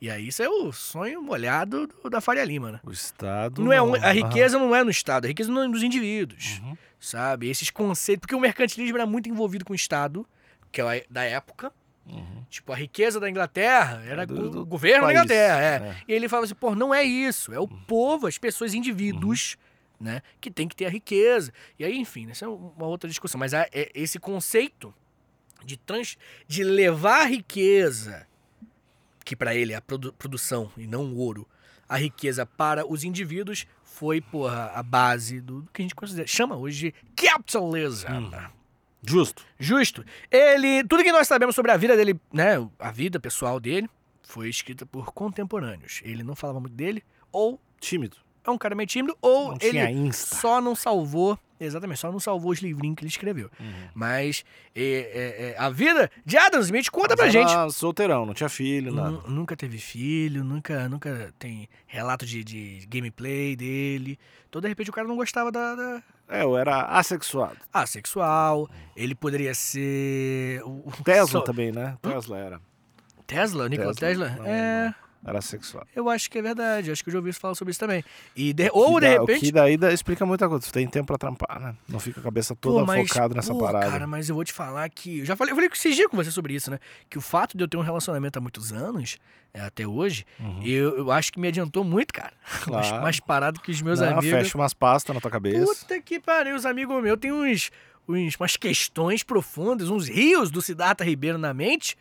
[0.00, 2.80] E aí isso é o sonho molhado do- da Faria Lima, né?
[2.84, 3.62] O Estado.
[3.64, 6.60] Não é um- a riqueza não é no Estado, a riqueza não é nos indivíduos,
[6.62, 6.76] Uhum.
[7.00, 7.48] sabe?
[7.48, 8.20] Esses conceitos.
[8.20, 10.24] Porque o mercantilismo era muito envolvido com o Estado,
[10.70, 11.72] que é da época.
[12.06, 12.44] Uhum.
[12.48, 15.88] Tipo, a riqueza da Inglaterra era do- do o governo país, da Inglaterra, é.
[15.90, 15.96] é.
[16.06, 19.56] E ele falava assim, pô, não é isso, é o povo, as pessoas, indivíduos,
[20.00, 21.52] né, que tem que ter a riqueza.
[21.76, 23.36] E aí, enfim, né, essa é uma outra discussão.
[23.38, 24.94] Mas é- esse conceito
[25.64, 28.27] de, trans, de levar a riqueza,
[29.28, 31.46] que para ele é a produ- produção e não o ouro,
[31.86, 36.26] a riqueza para os indivíduos foi, porra, a base do, do que a gente considera,
[36.26, 38.08] chama hoje de capitalism.
[38.10, 38.30] Hum.
[39.02, 39.44] Justo.
[39.58, 40.02] Justo.
[40.30, 43.86] Ele, tudo que nós sabemos sobre a vida dele, né, a vida pessoal dele,
[44.22, 46.00] foi escrita por contemporâneos.
[46.04, 48.16] Ele não falava muito dele, ou Tímido.
[48.44, 50.36] é um cara meio tímido, ou ele Insta.
[50.36, 53.50] só não salvou, exatamente, só não salvou os livrinhos que ele escreveu.
[53.60, 53.88] Uhum.
[53.94, 54.44] Mas
[54.74, 57.50] é, é, é, a vida de Adam Smith conta pra Mas gente.
[57.52, 59.10] era solteirão, não tinha filho, nada.
[59.10, 64.18] Nu- Nunca teve filho, nunca, nunca tem relato de, de gameplay dele.
[64.48, 67.56] Então, de repente, o cara não gostava da, da É, eu era assexuado.
[67.72, 68.68] assexual.
[68.96, 70.62] Ele poderia ser.
[70.64, 71.96] O, Tesla também, né?
[72.00, 72.60] Tesla era.
[73.26, 73.68] Tesla?
[73.68, 74.30] Nikola Tesla?
[74.30, 74.84] Não, é.
[74.86, 75.07] não.
[75.24, 75.86] Era assexuado.
[75.94, 76.90] Eu acho que é verdade.
[76.92, 78.04] Acho que eu já ouvi falar sobre isso também.
[78.36, 79.40] E de- ou, de dá- O repente.
[79.46, 80.64] que daí dá- explica muita coisa.
[80.64, 81.74] Tu tem tempo pra trampar, né?
[81.88, 83.90] Não fica a cabeça toda focada nessa pô, parada.
[83.90, 85.18] Cara, mas eu vou te falar que.
[85.18, 86.78] Eu já falei, eu falei esses dias com você sobre isso, né?
[87.10, 89.18] Que o fato de eu ter um relacionamento há muitos anos,
[89.52, 90.62] é, até hoje, Uhum.
[90.62, 92.32] eu, eu acho que me adiantou muito, cara.
[92.70, 93.02] mais, Claro.
[93.02, 94.30] mais parado que os meus Não, amigos.
[94.30, 95.66] fecha umas pastas na tua cabeça.
[95.66, 97.70] Puta que pariu, os amigos meus têm uns,
[98.08, 101.96] uns, umas questões profundas, uns rios do Siddhartha Ribeiro na mente.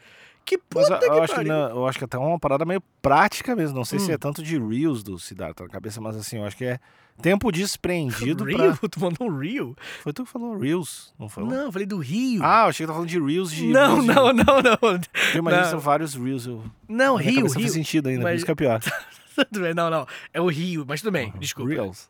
[0.48, 1.52] Que Mas puta eu, que eu acho que pariu.
[1.54, 3.76] não- eu acho que até é uma parada meio prática mesmo.
[3.76, 4.14] Não sei se Hum.
[4.14, 6.80] é tanto de Reels do Siddhartha na cabeça, mas assim, eu acho que é
[7.22, 8.54] tempo desprendido pra.
[8.72, 8.78] Rio?
[8.89, 9.76] Tu mandou um Rio?
[10.02, 11.43] Foi tu que falou Reels, não foi?
[11.43, 12.41] Não, eu falei do Rio.
[12.43, 13.68] Ah, eu achei que tá falando de Reels de.
[13.68, 15.02] não, Reels de- não, não, não.
[15.34, 16.45] Eu imagino que são vários Reels.
[16.48, 16.64] Eu...
[16.88, 17.50] Não, na Rio, Rio.
[17.50, 18.80] faz sentido ainda, por Mas- isso que é pior.
[19.36, 20.08] Tudo bem, não, não.
[20.34, 21.70] É o Rio, mas tudo bem, desculpa.
[21.70, 22.08] Reels.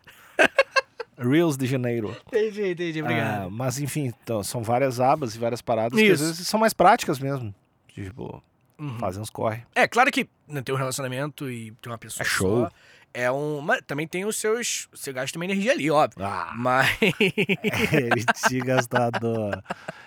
[1.18, 2.16] Reels de Janeiro.
[2.28, 3.52] Entendi, entendi, Ah, obrigado.
[3.52, 6.30] mas enfim, então, são várias abas e várias paradas que às Isso.
[6.30, 7.54] vezes são mais práticas mesmo.
[8.04, 8.43] Tipo,
[8.80, 9.00] Uhum.
[9.00, 9.64] fazer uns corre.
[9.74, 12.66] É, claro que né, ter um relacionamento e ter uma pessoa É show.
[12.66, 12.72] só
[13.12, 13.60] é um...
[13.62, 14.88] Mas também tem os seus...
[14.93, 16.24] Você gasta uma energia ali, óbvio.
[16.24, 16.88] Ah, Mas...
[17.91, 19.64] ele te gastador.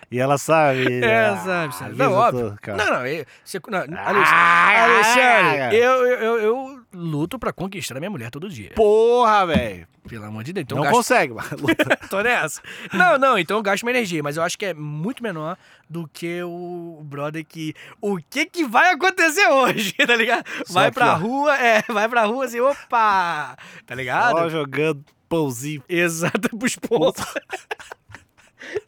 [0.08, 1.02] E ela sabe.
[1.02, 1.96] É, ah, sabe, sabe.
[1.96, 2.56] Não, óbvio.
[2.62, 2.78] cara.
[2.84, 7.52] Não, não, eu, você, não, Ah, Alex- Alexandre, ah, eu, eu, eu, eu luto pra
[7.52, 8.72] conquistar a minha mulher todo dia.
[8.74, 9.86] Porra, velho.
[10.08, 10.62] Pelo amor de Deus.
[10.64, 11.96] Então não gasto, consegue, mas luta.
[12.08, 12.60] tô nessa.
[12.92, 15.56] Não, não, então eu gasto minha energia, mas eu acho que é muito menor
[15.88, 17.74] do que o brother que.
[18.00, 20.44] O que que vai acontecer hoje, tá ligado?
[20.66, 21.16] Só Vai aqui, pra ó.
[21.16, 23.56] rua, é, vai pra rua assim, opa!
[23.86, 24.38] Tá ligado?
[24.38, 25.84] Só jogando pãozinho.
[25.88, 27.24] Exato, pros pontos.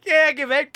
[0.01, 0.67] Quem é que vem?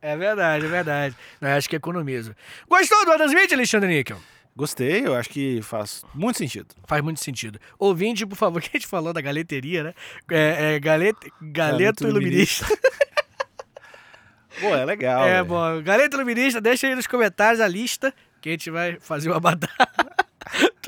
[0.00, 1.16] É verdade, é verdade.
[1.40, 2.34] Eu acho que economizo.
[2.68, 4.18] Gostou do Adam Smith, Alexandre Níquel?
[4.56, 6.74] Gostei, eu acho que faz muito sentido.
[6.86, 7.58] Faz muito sentido.
[7.76, 9.94] Ouvinte, por favor, que a gente falou da galeteria, né?
[10.30, 12.66] É, é galete, galeto Galeto iluminista.
[14.60, 15.24] Pô, é legal.
[15.24, 15.46] É, velho.
[15.46, 15.82] bom.
[15.82, 19.74] Galeto iluminista, deixa aí nos comentários a lista que a gente vai fazer uma batalha.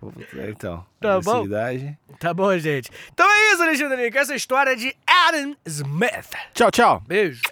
[0.00, 0.10] Pô,
[0.48, 1.46] Então, Tá bom.
[2.18, 2.90] Tá bom, gente.
[3.12, 4.22] Então é isso, Alexandre Níquel.
[4.22, 6.30] Essa história de Adam Smith.
[6.54, 7.02] Tchau, tchau.
[7.06, 7.42] Beijo.